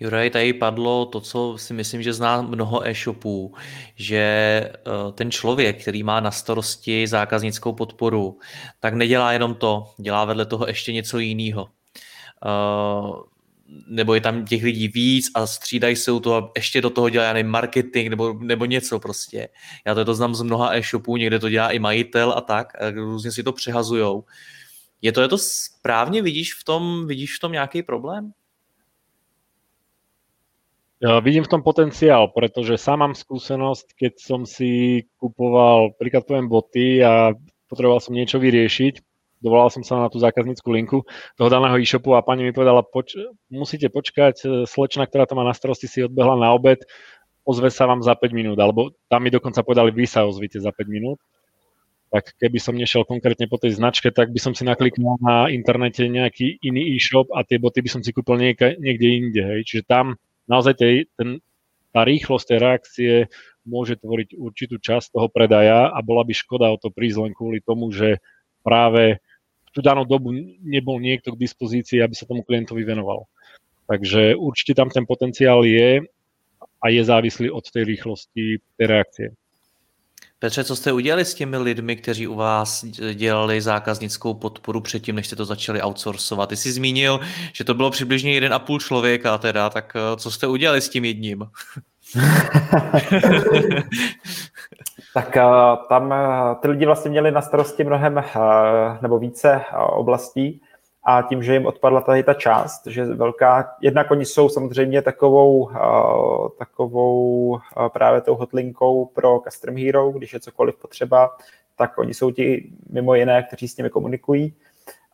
Juraj, 0.00 0.30
tady 0.30 0.52
padlo 0.52 1.06
to, 1.06 1.20
co 1.20 1.54
si 1.58 1.74
myslím, 1.74 2.02
že 2.02 2.12
zná 2.12 2.42
mnoho 2.42 2.88
e-shopů, 2.88 3.54
že 3.96 4.18
eh, 4.18 4.72
ten 5.14 5.30
člověk, 5.30 5.82
který 5.82 6.02
má 6.02 6.20
na 6.20 6.30
starosti 6.30 7.06
zákaznickou 7.06 7.72
podporu, 7.72 8.38
tak 8.80 8.94
nedělá 8.94 9.32
jenom 9.32 9.54
to, 9.54 9.90
dělá 9.98 10.24
vedle 10.24 10.46
toho 10.46 10.66
ještě 10.66 10.92
něco 10.92 11.18
jiného. 11.18 11.68
Nebo 13.88 14.14
je 14.14 14.20
tam 14.20 14.44
těch 14.44 14.62
lidí 14.62 14.88
víc 14.88 15.30
a 15.34 15.46
střídají 15.46 15.96
se 15.96 16.12
u 16.12 16.20
toho 16.20 16.36
a 16.36 16.52
ještě 16.56 16.80
do 16.80 16.90
toho 16.90 17.08
dělá 17.08 17.32
nevím, 17.32 17.50
marketing 17.50 18.10
nebo, 18.10 18.32
nebo 18.32 18.64
něco 18.64 19.00
prostě. 19.00 19.48
Já 19.86 19.94
to, 19.94 20.04
to 20.04 20.14
znám 20.14 20.34
z 20.34 20.42
mnoha 20.42 20.76
e-shopů, 20.76 21.16
někde 21.16 21.38
to 21.38 21.48
dělá 21.48 21.70
i 21.70 21.78
majitel 21.78 22.32
a 22.32 22.40
tak, 22.40 22.82
a 22.82 22.90
různě 22.90 23.32
si 23.32 23.42
to 23.42 23.52
přehazujou. 23.52 24.24
Je 25.02 25.12
to, 25.12 25.20
je 25.20 25.28
to 25.28 25.38
správně? 25.38 26.22
Vidíš 26.22 26.54
v 26.54 26.64
tom, 26.64 27.06
vidíš 27.06 27.36
v 27.36 27.40
tom 27.40 27.52
nějaký 27.52 27.82
problém? 27.82 28.32
Vidím 31.22 31.44
v 31.44 31.48
tom 31.48 31.62
potenciál, 31.62 32.28
pretože 32.28 32.78
sám 32.78 32.98
mám 32.98 33.14
skúsenosť, 33.18 33.86
keď 33.98 34.12
som 34.22 34.46
si 34.46 35.02
kupoval, 35.18 35.98
poviem 35.98 36.46
boty 36.46 37.02
a 37.02 37.34
potreboval 37.66 37.98
som 37.98 38.14
niečo 38.14 38.38
vyriešiť, 38.38 39.02
dovolal 39.42 39.68
som 39.74 39.82
sa 39.82 39.98
na 39.98 40.06
tú 40.06 40.22
zákaznícku 40.22 40.64
linku 40.70 41.02
toho 41.34 41.50
daného 41.50 41.74
e-shopu 41.82 42.14
a 42.14 42.22
pani 42.22 42.46
mi 42.46 42.54
povedala, 42.54 42.86
poč- 42.86 43.18
musíte 43.50 43.90
počkať, 43.90 44.64
slečna, 44.70 45.10
ktorá 45.10 45.26
to 45.26 45.34
má 45.34 45.42
na 45.42 45.52
starosti, 45.52 45.90
si 45.90 46.06
odbehla 46.06 46.38
na 46.38 46.54
obed, 46.54 46.86
ozve 47.42 47.74
sa 47.74 47.90
vám 47.90 48.06
za 48.06 48.14
5 48.14 48.30
minút, 48.30 48.58
alebo 48.62 48.94
tam 49.10 49.26
mi 49.26 49.30
dokonca 49.34 49.66
povedali, 49.66 49.90
vy 49.90 50.06
sa 50.06 50.22
ozvite 50.22 50.62
za 50.62 50.70
5 50.70 50.86
minút. 50.86 51.18
tak 52.12 52.36
keby 52.36 52.60
som 52.60 52.76
nešiel 52.76 53.08
konkrétne 53.08 53.48
po 53.48 53.56
tej 53.56 53.80
značke, 53.80 54.12
tak 54.12 54.28
by 54.28 54.36
som 54.36 54.52
si 54.52 54.68
nakliknul 54.68 55.16
na 55.24 55.48
internete 55.48 56.04
nejaký 56.04 56.60
iný 56.60 56.92
e-shop 56.92 57.32
a 57.32 57.40
tie 57.40 57.56
boty 57.56 57.80
by 57.80 57.88
som 57.88 58.04
si 58.04 58.12
kúpil 58.12 58.36
nieka, 58.36 58.76
niekde 58.76 59.08
inde. 59.08 59.40
Hej. 59.40 59.60
Čiže 59.64 59.82
tam 59.88 60.20
naozaj 60.44 60.76
tej, 60.76 60.94
ten, 61.16 61.40
tá 61.88 62.04
rýchlosť 62.04 62.44
tej 62.52 62.58
reakcie 62.60 63.12
môže 63.64 63.96
tvoriť 63.96 64.36
určitú 64.36 64.76
časť 64.76 65.16
toho 65.16 65.32
predaja 65.32 65.88
a 65.88 65.98
bola 66.04 66.20
by 66.20 66.36
škoda 66.36 66.68
o 66.68 66.76
to 66.76 66.92
prísť 66.92 67.18
len 67.24 67.32
kvôli 67.32 67.64
tomu, 67.64 67.88
že 67.88 68.20
práve 68.60 69.24
tú 69.72 69.80
danú 69.80 70.04
dobu 70.04 70.36
nebol 70.60 71.00
niekto 71.00 71.32
k 71.32 71.40
dispozícii, 71.40 72.04
aby 72.04 72.14
sa 72.14 72.28
tomu 72.28 72.44
klientovi 72.44 72.84
venoval. 72.84 73.24
Takže 73.88 74.36
určite 74.36 74.76
tam 74.76 74.92
ten 74.92 75.08
potenciál 75.08 75.64
je 75.64 76.04
a 76.82 76.88
je 76.88 77.04
závislý 77.04 77.50
od 77.50 77.70
tej 77.70 77.84
rýchlosti 77.84 78.58
tej 78.76 78.86
reakcie. 78.86 79.30
Petře, 80.38 80.64
co 80.64 80.76
jste 80.76 80.92
udělali 80.92 81.24
s 81.24 81.34
těmi 81.34 81.58
lidmi, 81.58 81.96
kteří 81.96 82.26
u 82.26 82.34
vás 82.34 82.84
dělali 83.14 83.60
zákaznickou 83.60 84.34
podporu 84.34 84.80
předtím, 84.80 85.16
než 85.16 85.26
jste 85.26 85.36
to 85.36 85.44
začali 85.44 85.82
outsourcovat? 85.82 86.48
Ty 86.48 86.56
jsi 86.56 86.72
zmínil, 86.72 87.20
že 87.52 87.64
to 87.64 87.74
bylo 87.74 87.90
přibližně 87.90 88.34
jeden 88.34 88.54
a 88.54 88.58
půl 88.58 88.80
člověka 88.80 89.38
teda, 89.38 89.70
tak 89.70 89.92
eh, 89.96 90.16
co 90.16 90.30
jste 90.30 90.46
udělali 90.46 90.80
s 90.80 90.88
tím 90.88 91.04
jedním? 91.04 91.44
tak 95.14 95.36
eh, 95.36 95.42
tam 95.88 96.12
eh, 96.12 96.54
ty 96.60 96.68
lidi 96.68 96.86
vlastně 96.86 97.10
měli 97.10 97.30
na 97.30 97.42
starosti 97.42 97.84
mnohem 97.84 98.24
nebo 99.02 99.18
více 99.18 99.60
oblastí 99.76 100.62
a 101.04 101.22
tím, 101.22 101.42
že 101.42 101.52
jim 101.52 101.66
odpadla 101.66 102.00
tady 102.00 102.22
ta 102.22 102.34
část, 102.34 102.86
že 102.86 103.04
velká, 103.04 103.74
jednak 103.80 104.10
oni 104.10 104.24
jsou 104.24 104.48
samozřejmě 104.48 105.02
takovou, 105.02 105.70
takovou 106.58 107.58
právě 107.92 108.20
tou 108.20 108.34
hotlinkou 108.34 109.06
pro 109.06 109.40
Custom 109.48 109.76
Hero, 109.76 110.10
když 110.10 110.32
je 110.32 110.40
cokoliv 110.40 110.76
potřeba, 110.76 111.36
tak 111.76 111.98
oni 111.98 112.14
jsou 112.14 112.30
ti 112.30 112.70
mimo 112.90 113.14
jiné, 113.14 113.42
kteří 113.42 113.68
s 113.68 113.76
nimi 113.76 113.90
komunikují. 113.90 114.54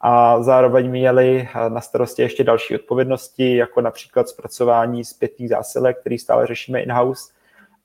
A 0.00 0.42
zároveň 0.42 0.90
měli 0.90 1.48
na 1.68 1.80
starosti 1.80 2.22
ještě 2.22 2.44
další 2.44 2.74
odpovědnosti, 2.74 3.56
jako 3.56 3.80
například 3.80 4.28
zpracování 4.28 5.04
zpětných 5.04 5.48
zásilek, 5.48 6.00
který 6.00 6.18
stále 6.18 6.46
řešíme 6.46 6.80
in-house 6.80 7.32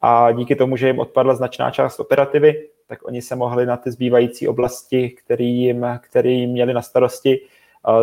a 0.06 0.32
díky 0.32 0.56
tomu, 0.56 0.78
že 0.78 0.88
jim 0.88 1.00
odpadla 1.00 1.36
značná 1.36 1.72
část 1.72 2.00
operativy, 2.00 2.70
tak 2.88 3.08
oni 3.08 3.22
se 3.22 3.36
mohli 3.36 3.66
na 3.66 3.78
ty 3.78 3.92
zbývající 3.92 4.48
oblasti, 4.48 5.10
který 5.10 5.58
jim, 5.58 5.86
který 6.02 6.40
jim 6.40 6.50
měli 6.50 6.74
na 6.74 6.82
starosti, 6.82 7.40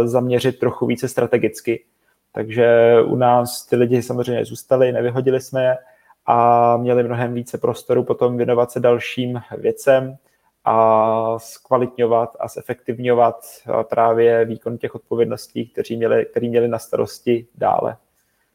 zaměřit 0.05 0.59
trochu 0.59 0.87
více 0.87 1.09
strategicky. 1.09 1.85
Takže 2.33 2.97
u 3.07 3.17
nás 3.17 3.67
ty 3.67 3.77
lidi 3.77 4.03
samozřejmě 4.03 4.45
zůstali, 4.45 4.93
nevyhodili 4.93 5.41
jsme 5.41 5.65
je 5.65 5.79
a 6.27 6.77
měli 6.77 7.03
mnohem 7.03 7.35
více 7.35 7.59
prostoru 7.59 8.05
potom 8.05 8.37
věnovat 8.37 8.71
se 8.71 8.81
dalším 8.81 9.41
věcem 9.59 10.17
a 10.65 11.39
zkvalitňovat 11.39 12.37
a 12.41 12.49
zefektivňovat 12.49 13.45
právě 13.91 14.45
výkon 14.45 14.79
těch 14.79 14.95
odpovědností, 14.95 15.67
který 15.67 15.97
měli, 15.97 16.27
který 16.27 16.49
měli 16.49 16.69
na 16.69 16.79
starosti 16.79 17.47
dále. 17.55 17.97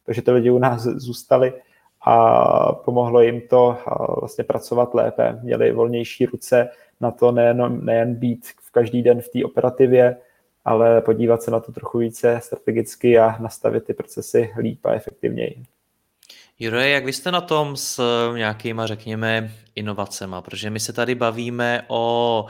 Takže 0.06 0.22
ty 0.22 0.32
lidi 0.32 0.50
u 0.50 0.60
nás 0.60 0.82
zůstali 0.82 1.54
a 2.06 2.72
pomohlo 2.74 3.22
jim 3.22 3.42
to 3.42 3.78
vlastně 4.20 4.44
pracovat 4.44 4.94
lépe. 4.94 5.40
Měli 5.44 5.72
volnější 5.72 6.26
ruce 6.26 6.70
na 7.02 7.12
to 7.12 7.32
nejen, 7.32 7.86
nejen 7.86 8.16
být 8.16 8.48
v 8.62 8.72
každý 8.72 9.04
den 9.04 9.22
v 9.22 9.30
té 9.30 9.46
operativě, 9.46 10.18
ale 10.66 11.02
podívat 11.02 11.44
se 11.44 11.52
na 11.52 11.60
to 11.60 11.72
trochu 11.72 11.98
více 11.98 12.40
strategicky 12.44 13.20
a 13.20 13.38
nastavit 13.42 13.84
ty 13.84 13.94
procesy 13.94 14.54
líp 14.58 14.86
a 14.86 14.94
efektivněji. 14.94 15.64
Jure, 16.60 16.90
jak 16.90 17.06
vy 17.06 17.14
jste 17.14 17.32
na 17.32 17.42
tom 17.42 17.78
s 17.78 18.02
nějakýma, 18.36 18.88
řekněme, 18.88 19.56
inovacema? 19.76 20.42
Protože 20.42 20.70
my 20.70 20.80
se 20.80 20.94
tady 20.94 21.16
bavíme 21.16 21.82
o 21.88 22.46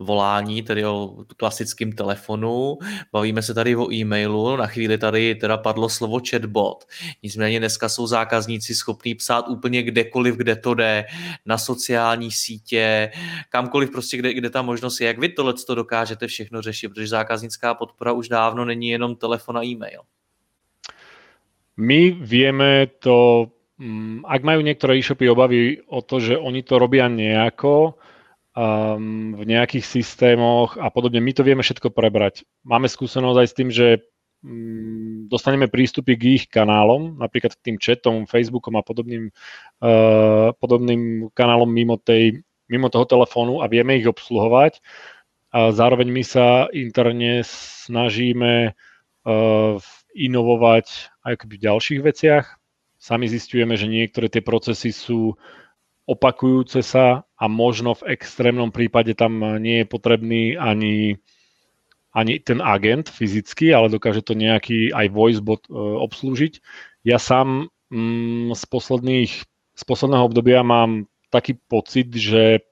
volání, 0.00 0.62
tedy 0.62 0.86
o 0.86 1.16
klasickém 1.36 1.92
telefonu, 1.92 2.78
bavíme 3.12 3.42
se 3.42 3.54
tady 3.54 3.76
o 3.76 3.92
e-mailu, 3.92 4.56
na 4.56 4.66
chvíli 4.66 4.98
tady 4.98 5.34
teda 5.34 5.56
padlo 5.56 5.88
slovo 5.88 6.20
chatbot. 6.30 6.84
Nicméně 7.22 7.58
dneska 7.58 7.88
jsou 7.88 8.06
zákazníci 8.06 8.74
schopní 8.74 9.14
psát 9.14 9.48
úplně 9.48 9.82
kdekoliv, 9.82 10.36
kde 10.36 10.56
to 10.56 10.74
jde, 10.74 11.04
na 11.46 11.58
sociální 11.58 12.32
sítě, 12.32 13.10
kamkoliv 13.48 13.90
prostě, 13.90 14.16
kde, 14.16 14.34
kde 14.34 14.50
ta 14.50 14.62
možnost 14.62 15.00
je. 15.00 15.06
Jak 15.06 15.18
vy 15.18 15.28
tohle 15.28 15.54
to 15.66 15.74
dokážete 15.74 16.26
všechno 16.26 16.62
řešit? 16.62 16.88
Protože 16.88 17.06
zákaznická 17.06 17.74
podpora 17.74 18.12
už 18.12 18.28
dávno 18.28 18.64
není 18.64 18.88
jenom 18.88 19.16
telefon 19.16 19.58
a 19.58 19.64
e-mail. 19.64 20.00
My 21.76 22.08
vieme 22.08 22.88
to, 23.04 23.48
mm, 23.76 24.24
ak 24.24 24.40
majú 24.40 24.60
niektoré 24.64 24.96
e-shopy 24.96 25.28
obavy 25.28 25.84
o 25.92 26.00
to, 26.00 26.20
že 26.20 26.40
oni 26.40 26.64
to 26.64 26.80
robia 26.80 27.04
nejako, 27.08 28.00
um, 28.56 29.36
v 29.36 29.42
nejakých 29.44 29.84
systémoch 29.84 30.80
a 30.80 30.88
podobne, 30.88 31.20
my 31.20 31.32
to 31.36 31.44
vieme 31.44 31.60
všetko 31.60 31.92
prebrať. 31.92 32.48
Máme 32.64 32.88
skúsenosť 32.88 33.38
aj 33.38 33.48
s 33.48 33.56
tým, 33.56 33.68
že 33.68 33.86
um, 34.40 35.28
dostaneme 35.28 35.68
prístupy 35.68 36.16
k 36.16 36.22
ich 36.40 36.44
kanálom, 36.48 37.20
napríklad 37.20 37.52
k 37.52 37.64
tým 37.72 37.76
chatom, 37.76 38.24
Facebookom 38.24 38.80
a 38.80 38.82
podobným, 38.82 39.28
uh, 39.84 40.56
podobným 40.56 41.28
kanálom 41.36 41.68
mimo, 41.68 42.00
tej, 42.00 42.40
mimo 42.72 42.88
toho 42.88 43.04
telefónu 43.04 43.60
a 43.60 43.68
vieme 43.68 44.00
ich 44.00 44.08
obsluhovať. 44.08 44.80
A 45.52 45.72
zároveň 45.72 46.08
my 46.08 46.24
sa 46.24 46.68
interne 46.72 47.44
snažíme 47.44 48.72
uh, 48.72 49.76
inovovať 50.16 51.12
aj 51.28 51.34
v 51.44 51.60
ďalších 51.60 52.00
veciach. 52.00 52.44
Sami 52.96 53.28
zistujeme, 53.28 53.76
že 53.76 53.92
niektoré 53.92 54.32
tie 54.32 54.40
procesy 54.40 54.90
sú 54.90 55.36
opakujúce 56.08 56.80
sa 56.80 57.26
a 57.34 57.44
možno 57.50 57.92
v 57.98 58.16
extrémnom 58.16 58.70
prípade 58.70 59.12
tam 59.12 59.42
nie 59.58 59.82
je 59.82 59.86
potrebný 59.90 60.42
ani, 60.56 61.18
ani 62.14 62.40
ten 62.40 62.62
agent 62.62 63.10
fyzicky, 63.10 63.74
ale 63.74 63.90
dokáže 63.90 64.22
to 64.22 64.38
nejaký 64.38 64.94
aj 64.94 65.06
voicebot 65.12 65.66
e, 65.66 65.70
obslúžiť. 65.76 66.62
Ja 67.02 67.18
sám 67.18 67.68
mm, 67.90 68.54
z, 68.54 68.64
posledných, 68.70 69.32
z 69.74 69.82
posledného 69.82 70.30
obdobia 70.30 70.62
mám 70.62 71.10
taký 71.28 71.58
pocit, 71.58 72.14
že 72.14 72.62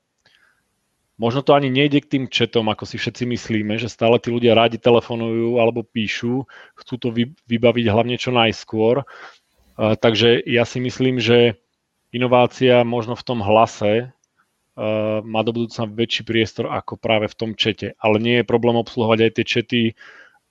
možno 1.25 1.41
to 1.41 1.57
ani 1.57 1.73
nejde 1.73 2.05
k 2.05 2.11
tým 2.13 2.25
četom, 2.29 2.69
ako 2.69 2.85
si 2.85 3.01
všetci 3.01 3.25
myslíme, 3.25 3.81
že 3.81 3.89
stále 3.89 4.21
tí 4.21 4.29
ľudia 4.29 4.53
rádi 4.53 4.77
telefonujú 4.77 5.57
alebo 5.57 5.81
píšu, 5.81 6.45
chcú 6.77 6.95
to 7.01 7.09
vybaviť 7.49 7.87
hlavne 7.89 8.21
čo 8.21 8.29
najskôr. 8.29 9.09
Takže 9.81 10.45
ja 10.45 10.69
si 10.69 10.85
myslím, 10.85 11.17
že 11.17 11.57
inovácia 12.13 12.85
možno 12.85 13.17
v 13.17 13.25
tom 13.25 13.41
hlase 13.41 14.13
má 15.25 15.41
do 15.47 15.55
budúcna 15.55 15.89
väčší 15.89 16.27
priestor 16.27 16.69
ako 16.69 17.01
práve 17.01 17.31
v 17.33 17.39
tom 17.39 17.51
čete. 17.57 17.97
Ale 17.97 18.21
nie 18.21 18.43
je 18.43 18.51
problém 18.51 18.77
obsluhovať 18.77 19.19
aj 19.25 19.33
tie 19.41 19.45
čety 19.47 19.83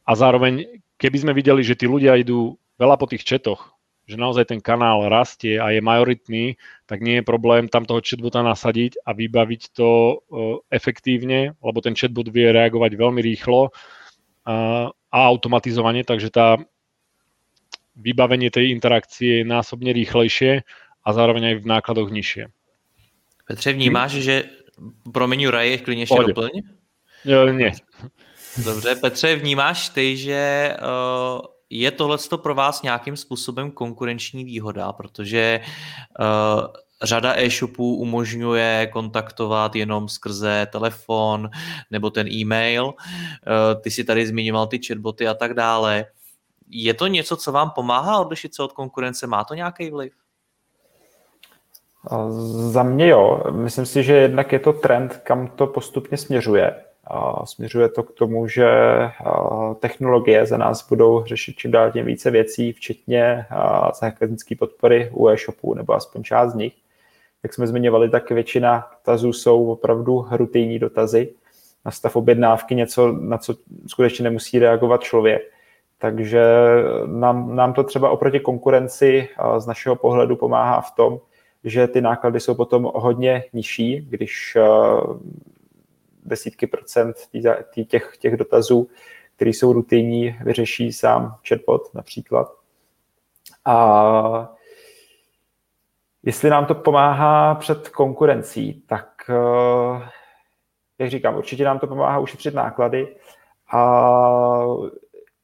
a 0.09 0.11
zároveň, 0.17 0.81
keby 0.97 1.17
sme 1.21 1.37
videli, 1.37 1.61
že 1.61 1.77
tí 1.77 1.85
ľudia 1.85 2.17
idú 2.17 2.57
veľa 2.81 2.97
po 2.97 3.05
tých 3.05 3.21
četoch, 3.27 3.72
že 4.03 4.19
naozaj 4.19 4.51
ten 4.51 4.59
kanál 4.59 5.07
rastie 5.07 5.55
a 5.59 5.71
je 5.71 5.79
majoritný, 5.79 6.59
tak 6.85 6.99
nie 6.99 7.19
je 7.19 7.27
problém 7.27 7.71
tam 7.71 7.87
toho 7.87 8.03
chatbota 8.03 8.43
nasadiť 8.43 8.99
a 9.07 9.15
vybaviť 9.15 9.61
to 9.71 9.89
e, 9.89 10.15
efektívne, 10.75 11.55
lebo 11.63 11.79
ten 11.79 11.95
chatbot 11.95 12.27
vie 12.27 12.51
reagovať 12.51 12.91
veľmi 12.99 13.21
rýchlo 13.23 13.71
a, 14.43 14.91
a 14.91 15.17
automatizovane, 15.31 16.03
takže 16.03 16.29
tá 16.35 16.59
vybavenie 17.95 18.51
tej 18.51 18.75
interakcie 18.75 19.41
je 19.41 19.45
násobne 19.47 19.95
rýchlejšie 19.95 20.67
a 21.03 21.09
zároveň 21.13 21.43
aj 21.53 21.55
v 21.63 21.69
nákladoch 21.69 22.09
nižšie. 22.11 22.43
Petře, 23.47 23.73
vnímáš, 23.73 24.11
že 24.11 24.43
promiň 25.11 25.41
Juraj, 25.41 25.77
klidně 25.77 26.03
ještě 26.03 26.23
doplň? 26.27 26.51
Nie. 27.51 27.71
Dobře, 28.65 28.95
Petře, 28.95 29.35
vnímáš 29.35 29.89
ty, 29.89 30.17
že 30.17 30.75
uh, 30.81 31.52
je 31.73 31.91
tohle 31.91 32.17
pro 32.43 32.55
vás 32.55 32.81
nějakým 32.81 33.17
způsobem 33.17 33.71
konkurenční 33.71 34.43
výhoda, 34.43 34.93
protože 34.93 35.61
uh, 36.19 36.25
řada 37.03 37.33
e-shopů 37.37 37.95
umožňuje 37.95 38.89
kontaktovat 38.93 39.75
jenom 39.75 40.09
skrze 40.09 40.67
telefon 40.71 41.49
nebo 41.91 42.09
ten 42.09 42.27
e-mail. 42.27 42.85
Uh, 42.85 42.93
ty 43.81 43.91
si 43.91 44.03
tady 44.03 44.27
zmiňoval 44.27 44.67
ty 44.67 44.79
chatboty 44.87 45.27
a 45.27 45.33
tak 45.33 45.53
dále. 45.53 46.05
Je 46.69 46.93
to 46.93 47.07
něco, 47.07 47.37
co 47.37 47.51
vám 47.51 47.69
pomáhá 47.69 48.19
odlišit 48.19 48.55
se 48.55 48.63
od 48.63 48.73
konkurence? 48.73 49.27
Má 49.27 49.43
to 49.43 49.53
nějaký 49.53 49.89
vliv? 49.89 50.13
Za 52.71 52.83
mě 52.83 53.07
jo. 53.07 53.43
Myslím 53.51 53.85
si, 53.85 54.03
že 54.03 54.13
jednak 54.13 54.51
je 54.51 54.59
to 54.59 54.73
trend, 54.73 55.17
kam 55.23 55.47
to 55.47 55.67
postupně 55.67 56.17
směřuje. 56.17 56.83
Směřuje 57.43 57.89
to 57.89 58.03
k 58.03 58.11
tomu, 58.11 58.47
že 58.47 58.67
technologie 59.79 60.45
za 60.45 60.57
nás 60.57 60.87
budou 60.89 61.23
řešit 61.25 61.55
čím 61.57 61.71
dál 61.71 61.91
tím 61.91 62.05
více 62.05 62.31
věcí, 62.31 62.73
včetně 62.73 63.45
zákaznické 63.99 64.55
podpory 64.55 65.09
u 65.13 65.27
e-shopů, 65.29 65.73
nebo 65.73 65.93
aspoň 65.93 66.23
část 66.23 66.51
z 66.51 66.55
nich. 66.55 66.73
Jak 67.43 67.53
jsme 67.53 67.67
zmiňovali, 67.67 68.09
tak 68.09 68.31
většina 68.31 68.87
dotazů 68.91 69.33
jsou 69.33 69.71
opravdu 69.71 70.25
rutinní 70.31 70.79
dotazy 70.79 71.33
na 71.85 71.91
stav 71.91 72.15
objednávky, 72.15 72.75
něco, 72.75 73.11
na 73.11 73.37
co 73.37 73.53
skutečně 73.87 74.23
nemusí 74.23 74.59
reagovat 74.59 75.03
člověk. 75.03 75.41
Takže 75.97 76.43
nám, 77.05 77.55
nám 77.55 77.73
to 77.73 77.83
třeba 77.83 78.09
oproti 78.09 78.39
konkurenci 78.39 79.29
z 79.57 79.65
našeho 79.65 79.95
pohledu 79.95 80.35
pomáhá 80.35 80.81
v 80.81 80.95
tom, 80.95 81.19
že 81.63 81.87
ty 81.87 82.01
náklady 82.01 82.39
jsou 82.39 82.55
potom 82.55 82.91
hodně 82.95 83.43
nižší, 83.53 84.07
když 84.09 84.57
desítky 86.25 86.67
procent 86.67 87.15
těch, 87.87 88.17
těch 88.19 88.37
dotazů, 88.37 88.89
které 89.35 89.49
jsou 89.49 89.73
rutinní, 89.73 90.37
vyřeší 90.43 90.93
sám 90.93 91.37
chatbot 91.47 91.93
například. 91.93 92.51
A 93.65 94.53
jestli 96.23 96.49
nám 96.49 96.65
to 96.65 96.75
pomáhá 96.75 97.55
před 97.55 97.89
konkurencí, 97.89 98.83
tak 98.87 99.09
eh, 99.29 100.09
jak 100.99 101.09
říkám, 101.09 101.35
určitě 101.35 101.63
nám 101.63 101.79
to 101.79 101.87
pomáhá 101.87 102.19
ušetřit 102.19 102.53
náklady 102.53 103.15
a 103.71 104.65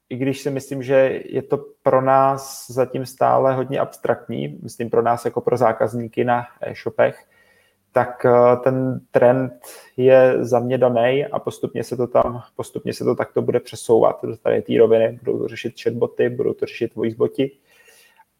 i 0.10 0.18
když 0.18 0.42
si 0.42 0.52
myslím, 0.52 0.84
že 0.84 1.22
je 1.26 1.42
to 1.42 1.65
pro 1.84 2.02
nás 2.02 2.72
zatím 2.72 3.06
stále 3.06 3.56
hodně 3.56 3.80
abstraktní, 3.80 4.60
myslím 4.63 4.89
pro 4.89 5.02
nás 5.02 5.26
jako 5.26 5.42
pro 5.42 5.58
zákazníky 5.58 6.24
na 6.24 6.48
e-shopech, 6.62 7.26
tak 7.91 8.25
eh, 8.25 8.58
ten 8.63 9.02
trend 9.12 9.54
je 9.97 10.36
za 10.39 10.60
mě 10.60 10.78
daný 10.78 11.25
a 11.25 11.39
postupně 11.39 11.84
se 11.84 11.97
to 11.97 12.08
tam, 12.08 12.41
postupně 12.56 12.93
se 12.93 13.04
to 13.04 13.15
takto 13.15 13.41
bude 13.41 13.60
přesouvat 13.60 14.19
do 14.23 14.38
tady 14.38 14.62
té 14.62 14.78
roviny. 14.78 15.19
Budou 15.23 15.39
to 15.39 15.47
řešit 15.47 15.82
chatboty, 15.82 16.30
budou 16.30 16.54
to 16.54 16.65
řešit 16.65 16.95
voiceboti. 16.95 17.52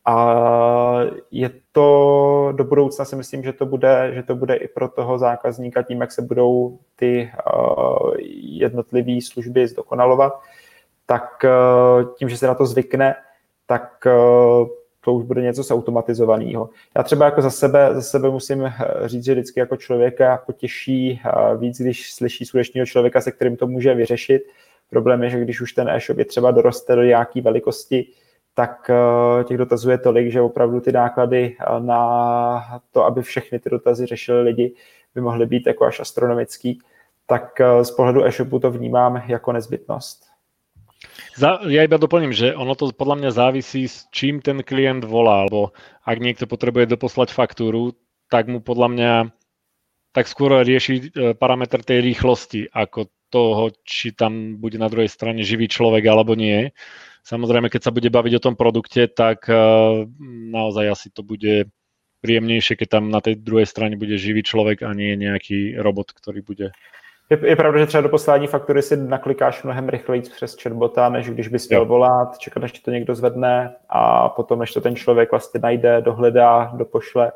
A 0.06 1.00
je 1.32 1.52
to 1.72 2.54
do 2.56 2.64
budoucna 2.64 3.06
si 3.06 3.16
myslím, 3.16 3.44
že 3.44 3.54
to 3.54 3.66
bude, 3.66 4.12
že 4.14 4.24
to 4.24 4.36
bude 4.36 4.56
i 4.56 4.68
pro 4.68 4.90
toho 4.90 5.18
zákazníka 5.18 5.82
tím, 5.82 6.02
jak 6.02 6.12
se 6.12 6.22
budou 6.22 6.80
ty 6.96 7.32
uh, 7.54 8.12
jednotlivé 8.42 9.22
služby 9.22 9.68
zdokonalovat, 9.68 10.34
tak 11.06 11.44
uh, 11.44 12.14
tím, 12.14 12.30
že 12.30 12.38
se 12.38 12.48
na 12.48 12.56
to 12.56 12.66
zvykne, 12.66 13.16
tak 13.66 14.06
uh, 14.06 14.68
to 15.10 15.14
už 15.14 15.24
bude 15.24 15.42
něco 15.42 15.64
zautomatizovaného. 15.64 16.70
Já 16.98 17.04
třeba 17.04 17.26
jako 17.26 17.42
za 17.42 17.50
sebe, 17.50 17.90
za 17.94 18.02
sebe 18.02 18.30
musím 18.30 18.66
eh, 18.66 18.74
říct, 19.06 19.26
že 19.26 19.34
vždycky 19.34 19.60
jako 19.60 19.78
člověka 19.78 20.44
potěší 20.46 21.22
eh, 21.26 21.58
víc, 21.58 21.82
když 21.82 22.14
slyší 22.14 22.46
skutečného 22.46 22.86
člověka, 22.86 23.22
se 23.22 23.32
kterým 23.32 23.58
to 23.58 23.68
může 23.68 23.94
vyřešit. 23.94 24.42
Problém 24.90 25.24
je, 25.24 25.30
že 25.30 25.40
když 25.42 25.62
už 25.62 25.74
ten 25.74 25.90
e-shop 25.90 26.18
je 26.18 26.26
třeba 26.26 26.52
doroste 26.52 26.96
do 26.96 27.04
nějaké 27.04 27.42
velikosti, 27.42 28.08
tak 28.54 28.90
eh, 28.90 29.44
těch 29.44 29.58
dotazů 29.58 29.90
je 29.90 29.98
tolik, 29.98 30.32
že 30.32 30.42
opravdu 30.42 30.80
ty 30.80 30.92
náklady 30.92 31.56
na 31.80 32.82
to, 32.92 33.06
aby 33.06 33.22
všechny 33.22 33.60
ty 33.60 33.70
dotazy 33.70 34.06
řešili 34.06 34.42
lidi, 34.42 34.74
by 35.16 35.22
mohly 35.22 35.46
být 35.46 35.68
jako 35.68 35.86
až 35.86 36.00
astronomický. 36.00 36.80
Tak 37.26 37.62
z 37.82 37.92
pohledu 37.92 38.26
e-shopu 38.26 38.60
to 38.60 38.72
vnímám 38.72 39.24
jako 39.28 39.52
nezbytnost. 39.52 40.29
Za, 41.40 41.64
ja 41.72 41.88
iba 41.88 41.96
doplním, 41.96 42.36
že 42.36 42.52
ono 42.52 42.76
to 42.76 42.92
podľa 42.92 43.16
mňa 43.24 43.30
závisí 43.32 43.88
s 43.88 44.12
čím 44.12 44.44
ten 44.44 44.60
klient 44.60 45.08
volá, 45.08 45.48
alebo 45.48 45.72
ak 46.04 46.20
niekto 46.20 46.44
potrebuje 46.52 46.92
doposlať 46.92 47.32
faktúru, 47.32 47.96
tak 48.28 48.52
mu 48.52 48.60
podľa 48.60 48.88
mňa 48.92 49.12
tak 50.12 50.28
skôr 50.28 50.60
rieši 50.68 50.96
e, 51.00 51.04
parametr 51.40 51.80
tej 51.80 52.04
rýchlosti, 52.04 52.68
ako 52.68 53.08
toho, 53.32 53.72
či 53.88 54.12
tam 54.12 54.60
bude 54.60 54.76
na 54.82 54.92
druhej 54.92 55.08
strane 55.08 55.46
živý 55.46 55.72
človek 55.72 56.04
alebo 56.12 56.36
nie. 56.36 56.76
Samozrejme, 57.24 57.72
keď 57.72 57.88
sa 57.88 57.96
bude 57.96 58.10
baviť 58.12 58.34
o 58.36 58.44
tom 58.44 58.60
produkte, 58.60 59.08
tak 59.08 59.48
e, 59.48 59.56
naozaj 60.52 60.86
asi 60.92 61.08
to 61.14 61.24
bude 61.24 61.72
príjemnejšie, 62.20 62.76
keď 62.76 63.00
tam 63.00 63.08
na 63.08 63.24
tej 63.24 63.40
druhej 63.40 63.70
strane 63.70 63.96
bude 63.96 64.20
živý 64.20 64.44
človek 64.44 64.84
a 64.84 64.92
nie 64.92 65.16
nejaký 65.16 65.80
robot, 65.80 66.12
ktorý 66.12 66.44
bude 66.44 66.68
je, 67.30 67.40
je 67.50 67.56
pravda, 67.56 67.80
že 67.80 67.86
třeba 67.86 68.02
do 68.02 68.10
poslání 68.10 68.48
faktury 68.48 68.82
si 68.82 68.98
naklikáš 68.98 69.64
mnohem 69.64 69.90
rychleji 69.90 70.22
přes 70.22 70.56
chatbota, 70.62 71.10
než 71.10 71.30
když 71.30 71.48
bys 71.48 71.70
měl 71.70 71.86
volat, 71.86 72.38
čekat, 72.38 72.60
než 72.60 72.72
to 72.72 72.92
někdo 72.92 73.16
zvedne 73.16 73.76
a 73.90 74.30
potom, 74.30 74.60
než 74.60 74.74
to 74.74 74.82
ten 74.82 74.96
člověk 74.96 75.32
vlastně 75.32 75.60
najde, 75.60 76.02
dohledá, 76.02 76.72
dopošle, 76.76 77.32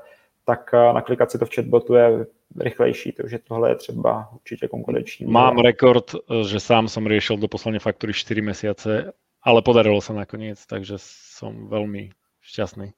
tak 0.45 0.69
eh, 0.73 0.93
naklikat 0.93 1.31
si 1.31 1.39
to 1.39 1.45
v 1.45 1.55
chatbotu 1.55 1.93
je 1.93 2.25
rychlejší, 2.59 3.11
takže 3.11 3.39
tohle 3.47 3.69
je 3.69 3.75
třeba 3.75 4.29
určitě 4.33 4.67
konkurenční. 4.67 5.25
Mám 5.25 5.57
rekord, 5.57 6.15
eh, 6.15 6.43
že 6.43 6.59
sám 6.59 6.87
som 6.87 7.07
riešil 7.07 7.37
do 7.37 7.47
poslania 7.47 7.79
faktury 7.79 8.13
4 8.13 8.41
mesiace, 8.41 9.13
ale 9.43 9.61
podarilo 9.61 10.01
sa 10.01 10.13
nakoniec, 10.13 10.59
takže 10.65 10.95
som 10.99 11.67
veľmi 11.67 12.11
šťastný. 12.43 12.91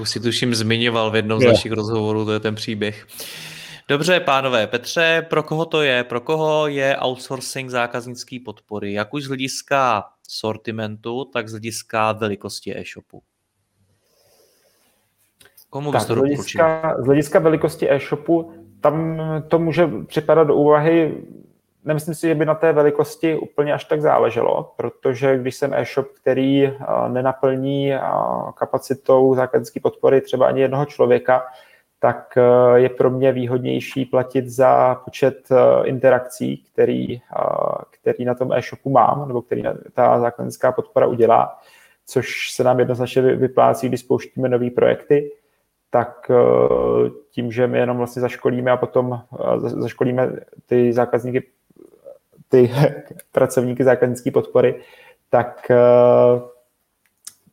Už 0.00 0.08
si 0.08 0.18
tuším 0.20 0.54
zmiňoval 0.54 1.10
v 1.10 1.16
jednom 1.16 1.40
z 1.40 1.46
našich 1.46 1.72
rozhovorů, 1.72 2.24
to 2.24 2.32
je 2.32 2.40
ten 2.40 2.54
příběh. 2.54 3.06
Dobře, 3.88 4.20
pánové, 4.20 4.66
Petře, 4.66 5.26
pro 5.30 5.42
koho 5.42 5.64
to 5.66 5.82
je? 5.82 6.04
Pro 6.04 6.20
koho 6.20 6.66
je 6.66 6.96
outsourcing 6.96 7.70
zákaznické 7.70 8.36
podpory? 8.44 8.92
Jak 8.92 9.14
už 9.14 9.24
z 9.24 9.28
hlediska 9.28 10.04
sortimentu, 10.28 11.24
tak 11.24 11.48
z 11.48 11.52
hlediska 11.52 12.12
velikosti 12.12 12.78
e-shopu? 12.78 13.22
Komu 15.70 15.92
tak, 15.92 16.00
z 16.00 16.08
hlediska, 16.08 16.96
z 16.98 17.06
hlediska 17.06 17.38
velikosti 17.38 17.90
e-shopu, 17.90 18.52
tam 18.80 19.20
to 19.48 19.58
může 19.58 19.88
připadat 20.06 20.46
do 20.46 20.54
úvahy, 20.54 21.24
nemyslím 21.84 22.14
si, 22.14 22.28
že 22.28 22.34
by 22.34 22.44
na 22.44 22.54
té 22.54 22.72
velikosti 22.72 23.36
úplně 23.36 23.74
až 23.74 23.84
tak 23.84 24.02
záleželo, 24.02 24.74
protože 24.76 25.38
když 25.38 25.54
jsem 25.54 25.74
e-shop, 25.74 26.06
který 26.20 26.72
nenaplní 27.08 27.92
kapacitou 28.54 29.34
zákaznické 29.34 29.80
podpory 29.80 30.20
třeba 30.20 30.46
ani 30.46 30.60
jednoho 30.60 30.84
člověka, 30.84 31.42
tak 32.06 32.38
eh, 32.38 32.78
je 32.80 32.88
pro 32.88 33.10
mě 33.10 33.32
výhodnější 33.32 34.04
platit 34.04 34.48
za 34.48 34.94
počet 34.94 35.48
eh, 35.50 35.86
interakcí, 35.88 36.64
který, 36.72 37.14
eh, 37.14 37.20
který 37.90 38.24
na 38.24 38.34
tom 38.34 38.52
e-shopu 38.52 38.90
mám, 38.90 39.28
nebo 39.28 39.42
který 39.42 39.62
ta 39.94 40.20
zákaznická 40.20 40.72
podpora 40.72 41.06
udělá, 41.06 41.58
což 42.06 42.52
se 42.52 42.64
nám 42.64 42.78
jednoznačně 42.78 43.22
vyplácí, 43.22 43.88
když 43.88 44.00
spouštíme 44.00 44.48
nové 44.48 44.70
projekty, 44.70 45.32
tak 45.90 46.30
tím, 47.30 47.52
že 47.52 47.66
my 47.66 47.78
jenom 47.78 47.96
vlastně 47.96 48.22
zaškolíme 48.22 48.70
a 48.70 48.76
potom 48.76 49.20
zaškolíme 49.66 50.32
ty 50.66 50.92
zákazníky, 50.92 51.42
ty 52.48 52.70
pracovníky 53.32 53.84
zákaznické 53.84 54.30
podpory, 54.30 54.82
tak, 55.30 55.70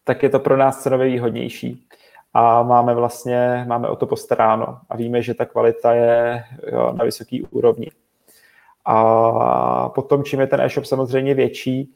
tak 0.03 0.23
je 0.23 0.29
to 0.29 0.39
pro 0.39 0.57
nás 0.57 0.83
cenově 0.83 1.07
výhodnější 1.07 1.87
a 2.33 2.63
máme 2.63 2.93
vlastně, 2.95 3.65
máme 3.67 3.89
o 3.89 3.95
to 3.95 4.05
postaráno 4.05 4.79
a 4.89 4.97
víme, 4.97 5.21
že 5.21 5.33
ta 5.33 5.45
kvalita 5.45 5.93
je 5.93 6.43
jo, 6.71 6.93
na 6.93 7.05
vysoké 7.05 7.39
úrovni. 7.51 7.91
A 8.85 9.89
potom, 9.89 10.23
čím 10.23 10.39
je 10.39 10.47
ten 10.47 10.61
e-shop 10.61 10.85
samozřejmě 10.85 11.33
větší, 11.33 11.93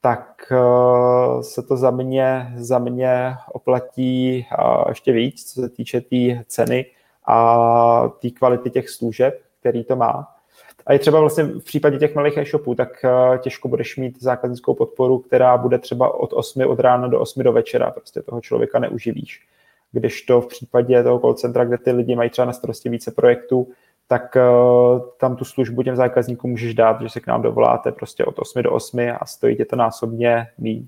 tak 0.00 0.52
uh, 0.52 1.40
se 1.40 1.62
to 1.62 1.76
za 1.76 1.90
mě, 1.90 2.52
za 2.56 2.78
mě 2.78 3.34
oplatí 3.52 4.46
uh, 4.58 4.84
ještě 4.88 5.12
víc, 5.12 5.52
co 5.52 5.60
se 5.60 5.68
týče 5.68 6.00
té 6.00 6.06
tý 6.08 6.40
ceny 6.46 6.86
a 7.26 8.08
té 8.08 8.30
kvality 8.30 8.70
těch 8.70 8.90
služeb, 8.90 9.40
který 9.60 9.84
to 9.84 9.96
má. 9.96 10.34
A 10.86 10.92
je 10.92 10.98
třeba 10.98 11.20
vlastně 11.20 11.44
v 11.44 11.64
případě 11.64 11.98
těch 11.98 12.14
malých 12.14 12.36
e-shopů, 12.36 12.74
tak 12.74 12.88
uh, 13.04 13.38
těžko 13.38 13.68
budeš 13.68 13.96
mít 13.96 14.22
zákaznickou 14.22 14.74
podporu, 14.74 15.18
která 15.18 15.56
bude 15.56 15.78
třeba 15.78 16.14
od 16.14 16.32
8 16.32 16.62
od 16.66 16.80
rána 16.80 17.08
do 17.08 17.20
8 17.20 17.42
do 17.42 17.52
večera. 17.52 17.90
Prostě 17.90 18.22
toho 18.22 18.40
člověka 18.40 18.78
neuživíš 18.78 19.48
když 19.92 20.22
to 20.22 20.40
v 20.40 20.46
případě 20.46 21.02
toho 21.02 21.18
call 21.18 21.34
centra, 21.34 21.64
kde 21.64 21.78
ty 21.78 21.92
lidi 21.92 22.16
mají 22.16 22.30
třeba 22.30 22.46
na 22.46 22.52
starosti 22.52 22.88
více 22.88 23.10
projektů, 23.10 23.68
tak 24.06 24.36
uh, 24.36 25.00
tam 25.18 25.36
tu 25.36 25.44
službu 25.44 25.82
těm 25.82 25.96
zákazníkům 25.96 26.50
můžeš 26.50 26.74
dát, 26.74 27.00
že 27.00 27.08
se 27.08 27.20
k 27.20 27.26
nám 27.26 27.42
dovoláte 27.42 27.92
prostě 27.92 28.24
od 28.24 28.38
8 28.38 28.62
do 28.62 28.72
8 28.72 29.00
a 29.20 29.26
stojí 29.26 29.56
tě 29.56 29.64
to 29.64 29.76
násobně 29.76 30.46
míň. 30.58 30.86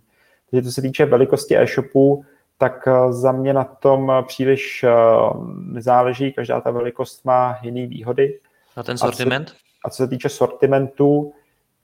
Takže 0.50 0.62
to 0.62 0.72
se 0.72 0.82
týče 0.82 1.04
velikosti 1.04 1.58
e-shopu, 1.58 2.24
tak 2.58 2.86
uh, 2.86 3.12
za 3.12 3.32
mě 3.32 3.52
na 3.52 3.64
tom 3.64 4.12
příliš 4.26 4.84
uh, 4.84 5.46
nezáleží, 5.56 6.32
každá 6.32 6.60
ta 6.60 6.70
velikost 6.70 7.24
má 7.24 7.58
jiné 7.62 7.86
výhody. 7.86 8.38
A 8.76 8.82
ten 8.82 8.98
sortiment? 8.98 9.48
A 9.48 9.52
co, 9.52 9.56
a 9.84 9.90
co 9.90 9.96
se 9.96 10.08
týče 10.08 10.28
sortimentu, 10.28 11.32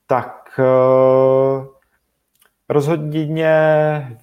tak 0.07 0.59
rozhodně 2.69 4.17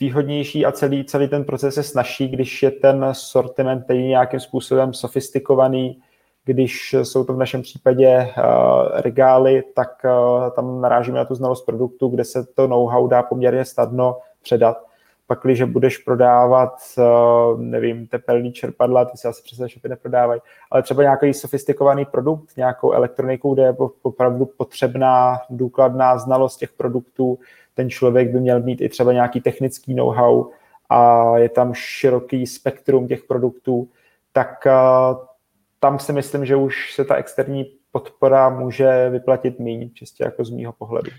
výhodnější 0.00 0.66
a 0.66 0.72
celý, 0.72 1.04
celý 1.04 1.28
ten 1.28 1.44
proces 1.44 1.76
je 1.76 1.82
snažší, 1.82 2.28
když 2.28 2.62
je 2.62 2.70
ten 2.70 3.06
sortiment 3.12 3.84
nějakým 3.88 4.40
způsobem 4.40 4.94
sofistikovaný, 4.94 6.02
když 6.44 6.94
jsou 7.02 7.24
to 7.24 7.34
v 7.34 7.38
našem 7.38 7.62
případě 7.62 8.32
uh, 8.38 8.44
regály, 8.92 9.62
tak 9.74 9.88
uh, 10.04 10.50
tam 10.50 10.80
narážíme 10.80 11.18
na 11.18 11.24
tu 11.24 11.34
znalost 11.34 11.66
produktu, 11.66 12.08
kde 12.08 12.24
se 12.24 12.46
to 12.46 12.66
know-how 12.66 13.06
dá 13.06 13.22
poměrně 13.22 13.64
snadno 13.64 14.18
předat. 14.42 14.76
Pak, 15.26 15.40
když 15.42 15.62
budeš 15.62 15.98
prodávat, 15.98 16.72
uh, 16.98 17.60
nevím, 17.60 18.06
tepelný 18.06 18.52
čerpadla, 18.52 19.04
ty 19.04 19.16
se 19.16 19.28
asi 19.28 19.42
přes 19.42 19.58
shopy 19.58 19.88
neprodávají, 19.88 20.40
ale 20.70 20.82
třeba 20.82 21.02
nějaký 21.02 21.34
sofistikovaný 21.34 22.04
produkt, 22.04 22.56
nějakou 22.56 22.92
elektroniku, 22.92 23.54
kde 23.54 23.62
je 23.62 23.76
opravdu 24.02 24.46
potřebná 24.46 25.40
důkladná 25.50 26.18
znalost 26.18 26.56
těch 26.56 26.72
produktů, 26.72 27.38
ten 27.76 27.90
člověk 27.90 28.32
by 28.32 28.40
měl 28.40 28.60
mít 28.60 28.80
i 28.80 28.88
třeba 28.88 29.12
nějaký 29.12 29.40
technický 29.40 29.94
know-how 29.94 30.50
a 30.88 31.32
je 31.38 31.48
tam 31.48 31.74
široký 31.74 32.46
spektrum 32.46 33.08
těch 33.08 33.24
produktů, 33.24 33.88
tak 34.32 34.64
tam 35.80 35.98
si 35.98 36.12
myslím, 36.12 36.46
že 36.46 36.56
už 36.56 36.94
se 36.94 37.04
ta 37.04 37.14
externí 37.14 37.64
podpora 37.92 38.48
může 38.50 39.08
vyplatit 39.10 39.60
méně, 39.60 39.88
čistě 39.94 40.24
jako 40.24 40.44
z 40.44 40.50
mýho 40.50 40.72
pohledu. 40.72 41.10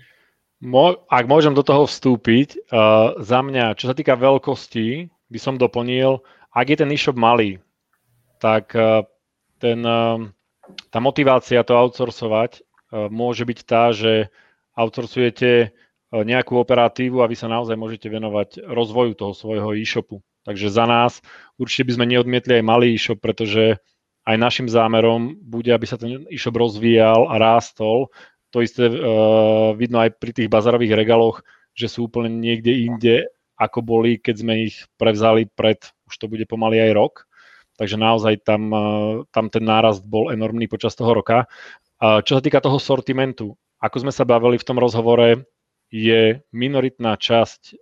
Mo, 0.58 1.06
ak 1.06 1.30
môžem 1.30 1.54
do 1.54 1.62
toho 1.62 1.86
vstúpiť, 1.86 2.66
uh, 2.74 3.14
za 3.22 3.46
mňa, 3.46 3.78
čo 3.78 3.86
sa 3.86 3.94
týka 3.94 4.18
veľkosti, 4.18 5.06
by 5.30 5.38
som 5.38 5.54
doplnil, 5.54 6.18
ak 6.50 6.66
je 6.66 6.76
ten 6.82 6.90
e-shop 6.90 7.14
malý, 7.14 7.62
tak 8.42 8.74
uh, 8.74 9.06
ten 9.62 9.78
uh, 9.86 10.18
tá 10.90 10.98
motivácia 10.98 11.62
to 11.62 11.78
outsourcovať 11.78 12.66
môže 13.12 13.44
byť 13.44 13.58
tá, 13.68 13.92
že 13.92 14.32
outsourcujete 14.76 15.72
nejakú 16.12 16.56
operatívu 16.56 17.20
a 17.20 17.28
vy 17.28 17.36
sa 17.36 17.52
naozaj 17.52 17.76
môžete 17.76 18.08
venovať 18.08 18.64
rozvoju 18.64 19.12
toho 19.12 19.32
svojho 19.36 19.76
e-shopu. 19.76 20.24
Takže 20.48 20.72
za 20.72 20.88
nás 20.88 21.20
určite 21.60 21.92
by 21.92 21.92
sme 22.00 22.06
neodmietli 22.08 22.56
aj 22.60 22.64
malý 22.64 22.96
e-shop, 22.96 23.20
pretože 23.20 23.76
aj 24.24 24.36
našim 24.36 24.68
zámerom 24.68 25.36
bude, 25.40 25.68
aby 25.72 25.84
sa 25.84 26.00
ten 26.00 26.24
e-shop 26.32 26.56
rozvíjal 26.56 27.28
a 27.28 27.36
rástol. 27.36 28.08
To 28.56 28.64
isté 28.64 28.88
uh, 28.88 29.76
vidno 29.76 30.00
aj 30.00 30.16
pri 30.16 30.32
tých 30.32 30.48
bazarových 30.48 30.96
regaloch, 30.96 31.44
že 31.76 31.92
sú 31.92 32.08
úplne 32.08 32.32
niekde 32.32 32.72
inde, 32.72 33.16
ako 33.60 33.84
boli, 33.84 34.16
keď 34.16 34.34
sme 34.40 34.54
ich 34.72 34.88
prevzali 34.96 35.44
pred, 35.52 35.80
už 36.08 36.14
to 36.16 36.28
bude 36.28 36.44
pomaly 36.48 36.80
aj 36.80 36.92
rok. 36.96 37.14
Takže 37.76 38.00
naozaj 38.00 38.44
tam, 38.48 38.62
uh, 38.72 39.24
tam 39.28 39.52
ten 39.52 39.64
nárast 39.64 40.00
bol 40.04 40.32
enormný 40.32 40.64
počas 40.68 40.96
toho 40.96 41.12
roka. 41.12 41.44
Uh, 42.00 42.24
čo 42.24 42.40
sa 42.40 42.42
týka 42.44 42.64
toho 42.64 42.80
sortimentu, 42.80 43.52
ako 43.80 44.08
sme 44.08 44.12
sa 44.12 44.24
bavili 44.24 44.56
v 44.56 44.66
tom 44.66 44.80
rozhovore, 44.80 45.44
je 45.88 46.44
minoritná 46.52 47.16
časť 47.16 47.62
e, 47.72 47.74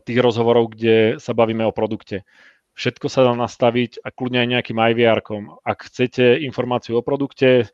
tých 0.00 0.18
rozhovorov, 0.20 0.72
kde 0.76 1.16
sa 1.20 1.32
bavíme 1.32 1.64
o 1.64 1.72
produkte. 1.72 2.28
Všetko 2.74 3.06
sa 3.06 3.22
dá 3.22 3.32
nastaviť 3.38 4.02
a 4.02 4.10
kľudne 4.10 4.42
aj 4.42 4.48
nejakým 4.50 4.78
IVR-kom. 4.78 5.62
Ak 5.62 5.86
chcete 5.86 6.42
informáciu 6.42 6.98
o 6.98 7.06
produkte, 7.06 7.70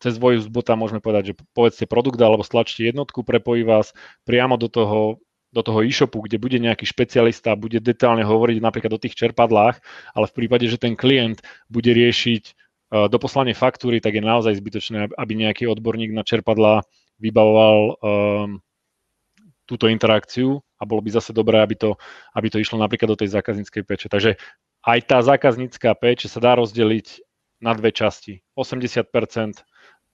cez 0.00 0.16
voice 0.16 0.48
bota 0.48 0.76
môžeme 0.76 1.00
povedať, 1.00 1.32
že 1.32 1.34
povedzte 1.52 1.88
produkt 1.88 2.20
alebo 2.20 2.44
stlačte 2.44 2.84
jednotku, 2.84 3.24
prepojí 3.24 3.64
vás 3.64 3.92
priamo 4.28 4.56
do 4.56 4.68
toho, 4.68 5.20
do 5.54 5.62
toho 5.62 5.80
e-shopu, 5.86 6.20
kde 6.24 6.40
bude 6.40 6.58
nejaký 6.58 6.84
špecialista, 6.84 7.56
bude 7.56 7.78
detálne 7.78 8.26
hovoriť 8.26 8.58
napríklad 8.58 8.92
o 8.96 9.02
tých 9.02 9.14
čerpadlách, 9.14 9.78
ale 10.12 10.26
v 10.28 10.36
prípade, 10.36 10.66
že 10.66 10.80
ten 10.80 10.98
klient 10.98 11.40
bude 11.70 11.88
riešiť 11.88 12.42
uh, 12.50 13.06
doposlanie 13.06 13.54
faktúry, 13.54 14.02
tak 14.02 14.18
je 14.18 14.24
naozaj 14.24 14.58
zbytočné, 14.58 15.14
aby 15.14 15.32
nejaký 15.38 15.70
odborník 15.70 16.10
na 16.10 16.26
čerpadlá 16.26 16.82
vybavoval 17.18 17.78
um, 17.94 18.62
túto 19.64 19.88
interakciu 19.88 20.60
a 20.76 20.82
bolo 20.84 21.00
by 21.00 21.10
zase 21.16 21.32
dobré, 21.32 21.60
aby 21.60 21.74
to, 21.74 21.96
aby 22.36 22.52
to 22.52 22.60
išlo 22.60 22.76
napríklad 22.76 23.16
do 23.16 23.20
tej 23.24 23.32
zákazníckej 23.32 23.82
peče. 23.82 24.06
Takže 24.12 24.36
aj 24.84 24.98
tá 25.08 25.18
zákaznícká 25.24 25.96
peč 25.96 26.28
sa 26.28 26.40
dá 26.40 26.60
rozdeliť 26.60 27.24
na 27.64 27.72
dve 27.72 27.88
časti. 27.90 28.44
80% 28.52 29.64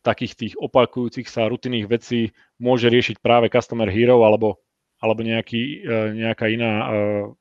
takých 0.00 0.32
tých 0.38 0.54
opakujúcich 0.56 1.26
sa 1.28 1.50
rutinných 1.50 1.90
vecí 1.90 2.32
môže 2.56 2.88
riešiť 2.88 3.20
práve 3.20 3.52
Customer 3.52 3.90
Hero 3.90 4.22
alebo, 4.24 4.62
alebo 5.02 5.20
nejaký, 5.20 5.84
e, 5.84 5.98
nejaká 6.24 6.48
iná 6.48 6.72
uh, 6.72 6.86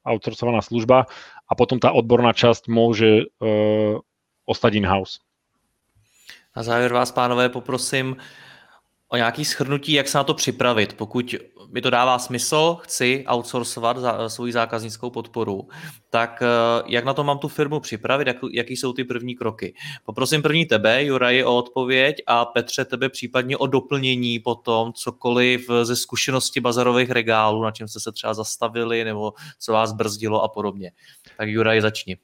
outsourcovaná 0.04 0.60
služba 0.60 1.08
a 1.48 1.52
potom 1.56 1.80
tá 1.80 1.96
odborná 1.96 2.36
časť 2.36 2.68
môže 2.68 3.32
uh, 3.40 4.02
ostať 4.44 4.82
in-house. 4.82 5.24
Na 6.58 6.66
závěr 6.66 6.92
vás, 6.92 7.12
pánové, 7.14 7.50
poprosím, 7.50 8.18
o 9.10 9.18
nějaký 9.18 9.46
schrnutí, 9.46 9.94
jak 9.94 10.08
se 10.08 10.18
na 10.18 10.24
to 10.24 10.34
připravit. 10.34 10.94
Pokud 10.94 11.36
mi 11.72 11.82
to 11.82 11.90
dává 11.90 12.20
smysl, 12.20 12.78
chci 12.82 13.24
outsourcovat 13.28 13.98
za, 13.98 14.30
svoji 14.30 14.54
zákaznickou 14.54 15.10
podporu, 15.10 15.68
tak 16.10 16.44
eh, 16.44 16.84
jak 16.88 17.06
na 17.06 17.14
to 17.14 17.24
mám 17.24 17.38
tu 17.38 17.48
firmu 17.48 17.80
připravit, 17.80 18.28
jak, 18.28 18.38
jaký 18.52 18.78
jsou 18.78 18.94
ty 18.94 19.04
první 19.04 19.36
kroky. 19.36 19.74
Poprosím 20.06 20.42
první 20.42 20.66
tebe, 20.66 21.04
Juraj, 21.04 21.44
o 21.44 21.58
odpověď 21.58 22.16
a 22.28 22.46
Petře 22.46 22.86
tebe 22.86 23.10
případně 23.10 23.58
o 23.58 23.68
doplnění 23.68 24.40
potom 24.40 24.94
cokoliv 24.94 25.68
ze 25.84 25.96
zkušenosti 25.96 26.60
bazarových 26.60 27.10
regálů, 27.10 27.64
na 27.64 27.72
čem 27.72 27.88
jste 27.88 28.00
se 28.00 28.12
třeba 28.12 28.34
zastavili 28.34 29.04
nebo 29.04 29.34
co 29.60 29.74
vás 29.74 29.94
brzdilo 29.94 30.44
a 30.44 30.48
podobně. 30.48 30.92
Tak 31.38 31.50
Juraj, 31.50 31.82
začni. 31.82 32.18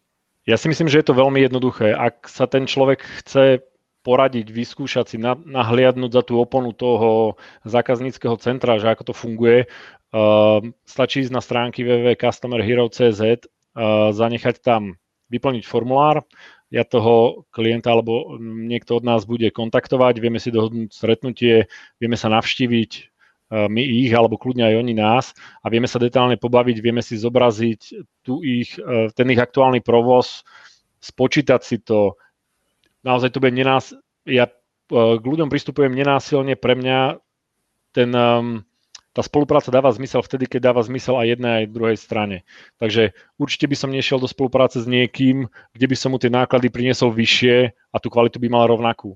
Ja 0.45 0.61
si 0.61 0.69
myslím, 0.69 0.86
že 0.93 1.01
je 1.01 1.09
to 1.09 1.17
veľmi 1.17 1.41
jednoduché. 1.41 1.97
Ak 1.97 2.29
sa 2.29 2.45
ten 2.45 2.69
človek 2.69 3.01
chce 3.01 3.65
poradiť, 4.06 4.53
vyskúšať 4.53 5.06
si, 5.10 5.18
nahliadnúť 5.18 6.12
za 6.14 6.22
tú 6.22 6.38
oponu 6.38 6.78
toho 6.78 7.41
zákazníckého 7.66 8.38
centra, 8.38 8.78
že 8.78 8.93
ako 8.93 9.10
to 9.10 9.14
funguje. 9.18 9.66
Uh, 10.14 10.62
stačí 10.86 11.26
ísť 11.26 11.34
na 11.34 11.41
stránky 11.41 11.82
www.customerhero.cz, 11.82 13.20
uh, 13.20 14.14
zanechať 14.14 14.62
tam, 14.62 15.01
vyplniť 15.34 15.66
formulár, 15.66 16.22
ja 16.70 16.86
toho 16.86 17.49
klienta 17.49 17.89
alebo 17.89 18.38
niekto 18.39 19.01
od 19.01 19.03
nás 19.03 19.26
bude 19.26 19.49
kontaktovať, 19.49 20.22
vieme 20.22 20.38
si 20.38 20.53
dohodnúť 20.53 20.93
stretnutie, 20.93 21.66
vieme 21.97 22.16
sa 22.16 22.30
navštíviť 22.30 22.91
uh, 22.93 23.66
my 23.66 23.82
ich, 23.82 24.14
alebo 24.14 24.38
kľudne 24.38 24.70
aj 24.70 24.76
oni 24.86 24.93
nás 24.93 25.34
a 25.66 25.74
vieme 25.74 25.89
sa 25.89 25.97
detálne 25.97 26.38
pobaviť, 26.38 26.78
vieme 26.78 27.01
si 27.01 27.18
zobraziť 27.18 27.82
tu 28.22 28.45
ich, 28.45 28.78
ten 29.18 29.28
ich 29.34 29.41
aktuálny 29.41 29.82
provoz, 29.82 30.45
spočítať 31.01 31.62
si 31.62 31.82
to, 31.82 32.18
naozaj 33.06 33.30
to 33.30 33.39
bude 33.39 33.53
nenás... 33.53 33.93
Ja 34.26 34.49
e, 34.49 34.53
k 34.91 35.24
ľuďom 35.24 35.53
pristupujem 35.53 35.93
nenásilne, 35.93 36.58
pre 36.58 36.74
mňa 36.74 37.22
ten, 37.93 38.12
tá 39.16 39.24
spolupráca 39.24 39.72
dáva 39.72 39.88
zmysel 39.95 40.20
vtedy, 40.20 40.43
keď 40.43 40.76
dáva 40.76 40.84
zmysel 40.84 41.16
aj 41.16 41.39
jednej, 41.39 41.53
aj 41.64 41.72
druhej 41.72 41.95
strane. 41.95 42.43
Takže 42.84 43.16
určite 43.39 43.72
by 43.72 43.76
som 43.80 43.95
nešiel 43.95 44.20
do 44.20 44.28
spolupráce 44.28 44.84
s 44.84 44.88
niekým, 44.91 45.47
kde 45.72 45.86
by 45.88 45.95
som 45.95 46.12
mu 46.12 46.20
tie 46.20 46.28
náklady 46.28 46.68
priniesol 46.68 47.16
vyššie 47.16 47.72
a 47.72 47.97
tú 48.03 48.12
kvalitu 48.12 48.43
by 48.43 48.51
mal 48.51 48.68
rovnakú. 48.68 49.16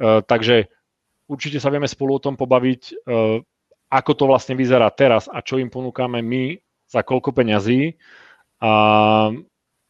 Uh, 0.00 0.24
takže 0.24 0.72
určite 1.28 1.60
sa 1.60 1.68
vieme 1.68 1.84
spolu 1.84 2.16
o 2.16 2.24
tom 2.24 2.40
pobaviť, 2.40 3.04
uh, 3.04 3.44
ako 3.92 4.12
to 4.16 4.24
vlastne 4.24 4.56
vyzerá 4.56 4.88
teraz 4.88 5.28
a 5.28 5.44
čo 5.44 5.60
im 5.60 5.68
ponúkame 5.68 6.24
my 6.24 6.56
za 6.88 7.04
koľko 7.04 7.36
peňazí. 7.36 8.00
A, 8.64 8.72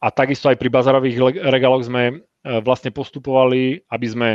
a 0.03 0.07
takisto 0.11 0.51
aj 0.51 0.59
pri 0.59 0.67
bazarových 0.67 1.39
regáloch 1.47 1.87
sme 1.87 2.27
E, 2.34 2.34
vlastne 2.45 2.93
postupovali, 2.93 3.81
aby 3.89 4.07
sme 4.07 4.29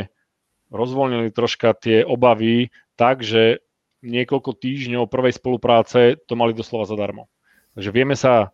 rozvoľnili 0.71 1.31
troška 1.31 1.71
tie 1.79 2.03
obavy 2.03 2.71
tak, 2.99 3.23
že 3.23 3.63
niekoľko 4.01 4.57
týždňov 4.57 5.11
prvej 5.11 5.37
spolupráce 5.37 6.19
to 6.25 6.33
mali 6.35 6.51
doslova 6.51 6.89
zadarmo. 6.89 7.31
Takže 7.77 7.89
vieme 7.93 8.17
sa 8.17 8.51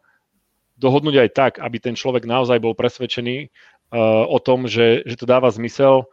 dohodnúť 0.77 1.15
aj 1.25 1.29
tak, 1.33 1.53
aby 1.57 1.77
ten 1.81 1.95
človek 1.97 2.29
naozaj 2.29 2.61
bol 2.61 2.77
presvedčený 2.77 3.49
uh, 3.49 4.29
o 4.29 4.37
tom, 4.37 4.69
že, 4.69 5.01
že 5.09 5.17
to 5.17 5.25
dáva 5.25 5.49
zmysel, 5.49 6.05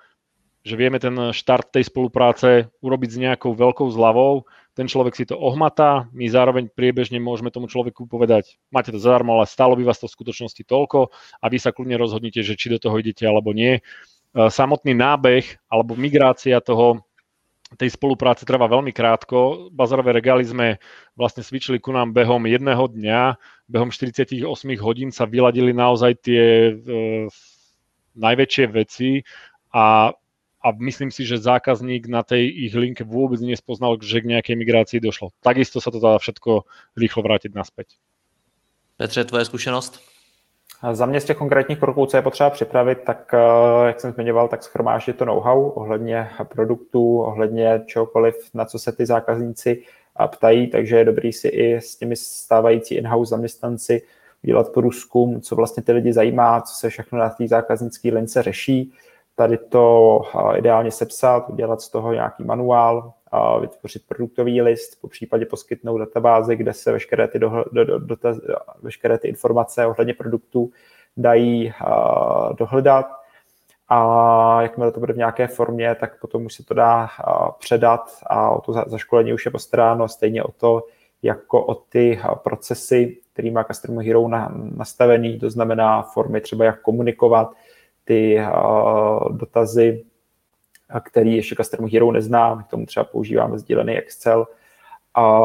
že 0.65 0.81
vieme 0.81 0.97
ten 0.97 1.13
štart 1.13 1.77
tej 1.77 1.93
spolupráce 1.93 2.73
urobiť 2.81 3.11
s 3.13 3.21
nejakou 3.21 3.53
veľkou 3.53 3.85
zľavou, 3.93 4.49
ten 4.75 4.91
človek 4.91 5.15
si 5.15 5.25
to 5.25 5.39
ohmatá, 5.39 6.11
my 6.11 6.27
zároveň 6.27 6.67
priebežne 6.67 7.23
môžeme 7.23 7.55
tomu 7.55 7.71
človeku 7.71 8.11
povedať, 8.11 8.59
máte 8.75 8.91
to 8.91 8.99
zadarmo, 8.99 9.39
ale 9.39 9.47
stalo 9.47 9.79
by 9.79 9.87
vás 9.87 10.03
to 10.03 10.11
v 10.11 10.17
skutočnosti 10.19 10.67
toľko 10.67 11.15
a 11.15 11.45
vy 11.47 11.59
sa 11.63 11.71
kľudne 11.71 11.95
rozhodnite, 11.95 12.43
že 12.43 12.59
či 12.59 12.75
do 12.75 12.83
toho 12.83 12.99
idete 12.99 13.23
alebo 13.23 13.55
nie. 13.55 13.79
E, 13.79 13.81
samotný 14.35 14.99
nábeh 14.99 15.47
alebo 15.71 15.95
migrácia 15.95 16.59
toho 16.59 17.07
tej 17.79 17.95
spolupráce 17.95 18.43
trvá 18.43 18.67
veľmi 18.67 18.91
krátko. 18.91 19.71
Bazarové 19.71 20.15
regály 20.15 20.47
sme 20.47 20.79
vlastne 21.19 21.43
svičili 21.43 21.79
ku 21.79 21.91
nám 21.95 22.15
behom 22.15 22.43
jedného 22.47 22.87
dňa, 22.91 23.21
behom 23.71 23.91
48 23.95 24.43
hodín 24.83 25.11
sa 25.15 25.27
vyladili 25.27 25.71
naozaj 25.71 26.13
tie 26.19 26.45
e, 26.71 26.73
najväčšie 28.19 28.65
veci 28.75 29.23
a 29.75 30.15
a 30.65 30.73
myslím 30.81 31.13
si, 31.13 31.29
že 31.29 31.37
zákazník 31.37 32.09
na 32.09 32.25
tej 32.25 32.49
ich 32.49 32.73
linke 32.73 33.05
vôbec 33.05 33.37
nespoznal, 33.45 34.01
že 34.01 34.25
k 34.25 34.33
nejakej 34.33 34.57
migrácii 34.57 34.97
došlo. 34.97 35.37
Takisto 35.45 35.77
sa 35.77 35.93
to 35.93 36.01
dá 36.01 36.17
všetko 36.17 36.65
rýchlo 36.97 37.21
vrátiť 37.21 37.53
naspäť. 37.53 38.01
Petře, 38.97 39.25
tvoje 39.25 39.45
zkušenost? 39.45 40.01
Za 40.93 41.07
mě 41.07 41.21
z 41.21 41.25
těch 41.25 41.37
konkrétních 41.37 41.79
kroků, 41.79 42.07
co 42.07 42.17
je 42.17 42.23
potřeba 42.23 42.51
připravit, 42.51 42.99
tak 43.07 43.35
eh, 43.35 43.87
jak 43.87 44.01
jsem 44.01 44.13
zmiňoval, 44.13 44.49
tak 44.49 44.63
schromáždit 44.63 45.17
to 45.17 45.25
know-how 45.25 45.69
ohledně 45.69 46.29
produktů, 46.49 47.21
ohledně 47.23 47.83
čehokoliv, 47.87 48.35
na 48.55 48.65
co 48.65 48.79
se 48.79 48.93
ty 48.93 49.07
zákazníci 49.07 49.83
eh, 50.21 50.29
ptají, 50.29 50.67
takže 50.67 50.97
je 50.97 51.05
dobrý 51.05 51.33
si 51.33 51.49
i 51.49 51.75
s 51.75 51.97
těmi 51.97 52.17
stávající 52.17 52.95
in-house 52.95 53.31
zaměstnanci 53.31 54.03
dělat 54.43 54.73
průzkum, 54.73 55.41
co 55.41 55.57
vlastně 55.57 55.83
ty 55.83 55.93
lidi 55.93 56.13
zajímá, 56.13 56.61
co 56.61 56.75
se 56.75 56.89
všechno 56.89 57.19
na 57.19 57.29
té 57.29 57.49
zákaznické 57.49 58.09
lince 58.09 58.43
řeší, 58.43 58.93
tady 59.37 59.59
to 59.59 60.21
ideálně 60.57 60.91
sepsat, 60.91 61.51
udělat 61.51 61.81
z 61.81 61.89
toho 61.89 62.13
nějaký 62.13 62.45
manuál, 62.45 63.13
vytvořit 63.61 64.03
produktový 64.09 64.63
list, 64.63 65.01
po 65.01 65.09
případě 65.09 65.47
poskytnout 65.47 65.99
databázi, 65.99 66.57
kde 66.57 66.73
se 66.73 66.93
veškeré 66.93 67.29
ty, 67.29 67.39
do, 67.39 67.65
do, 67.73 67.85
do, 67.85 67.99
do, 67.99 68.17
veškeré 68.83 69.19
ty 69.19 69.29
informace 69.29 69.87
ohledně 69.87 70.15
produktů 70.15 70.71
dají 71.17 71.73
dohledat. 72.59 73.07
A 73.89 74.63
jakmile 74.63 74.93
to 74.93 75.01
bude 75.01 75.13
v 75.13 75.17
nějaké 75.17 75.47
formě, 75.47 75.95
tak 76.01 76.21
potom 76.21 76.47
už 76.47 76.55
se 76.55 76.65
to 76.65 76.75
dá 76.75 77.09
předat 77.59 78.19
a 78.27 78.51
o 78.51 78.61
to 78.61 78.73
zaškolení 78.87 79.33
už 79.33 79.45
je 79.45 79.51
postaráno, 79.51 80.09
stejně 80.09 80.43
o 80.43 80.53
to, 80.53 80.83
jako 81.23 81.65
o 81.65 81.75
ty 81.75 82.21
procesy, 82.45 83.19
který 83.33 83.51
má 83.51 83.65
Customer 83.65 84.07
Hero 84.07 84.29
nastavený, 84.77 85.39
to 85.39 85.51
znamená 85.51 86.03
formy 86.03 86.41
třeba 86.41 86.65
jak 86.65 86.81
komunikovat, 86.81 87.53
ty 88.05 88.41
dotazy, 89.31 90.05
který 91.05 91.37
ještě 91.37 91.55
Customer 91.55 91.93
Hero 91.93 92.13
nezná, 92.13 92.63
k 92.63 92.71
tomu 92.71 92.87
třeba 92.87 93.05
používáme 93.05 93.59
sdílený 93.59 93.97
Excel. 93.97 94.47
A 95.15 95.43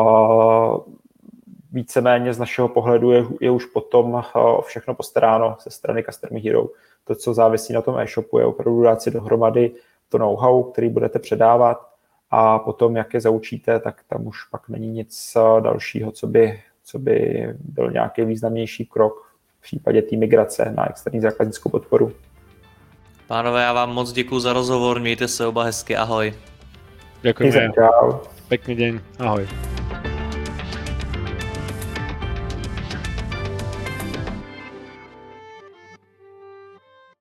víceméně 1.72 2.34
z 2.34 2.40
našeho 2.40 2.68
pohledu 2.68 3.12
je, 3.12 3.26
je 3.42 3.52
už 3.52 3.66
potom 3.66 4.24
všechno 4.62 4.96
postaráno 4.96 5.58
ze 5.64 5.70
strany 5.70 6.04
Customer 6.04 6.44
Hero. 6.44 6.68
to, 7.04 7.16
co 7.16 7.34
závisí 7.34 7.74
na 7.74 7.82
tom 7.82 7.98
e-shopu, 7.98 8.40
je 8.40 8.46
opravdu 8.46 8.84
dát 8.84 9.02
si 9.02 9.12
dohromady 9.12 9.72
to 10.10 10.18
know-how, 10.18 10.64
který 10.64 10.90
budete 10.90 11.20
předávat 11.20 11.90
a 12.32 12.60
potom, 12.60 12.96
jak 12.96 13.14
je 13.14 13.22
zaučíte, 13.22 13.80
tak 13.80 14.04
tam 14.08 14.28
už 14.28 14.44
pak 14.44 14.70
není 14.70 14.88
nic 14.88 15.34
eh, 15.36 15.62
dalšího, 15.62 16.12
co 16.12 16.28
by, 16.28 16.62
co 16.84 17.00
by 17.00 17.48
byl 17.60 17.92
nějaký 17.92 18.26
významnější 18.26 18.86
krok 18.86 19.34
v 19.60 19.62
případě 19.62 20.02
té 20.02 20.18
migrace 20.18 20.74
na 20.76 20.90
externí 20.90 21.22
zákaznickou 21.22 21.70
podporu. 21.70 22.12
Pánové, 23.30 23.64
já 23.64 23.74
vám 23.74 23.94
moc 23.94 24.12
děkuji 24.12 24.40
za 24.40 24.54
rozhovor, 24.54 25.00
mějte 25.00 25.28
se 25.28 25.48
oba 25.48 25.64
hezky, 25.64 25.98
ahoj. 25.98 26.34
Ďakujem. 27.22 27.72
Pekný 28.48 28.76
deň, 28.76 29.00
ahoj. 29.20 29.48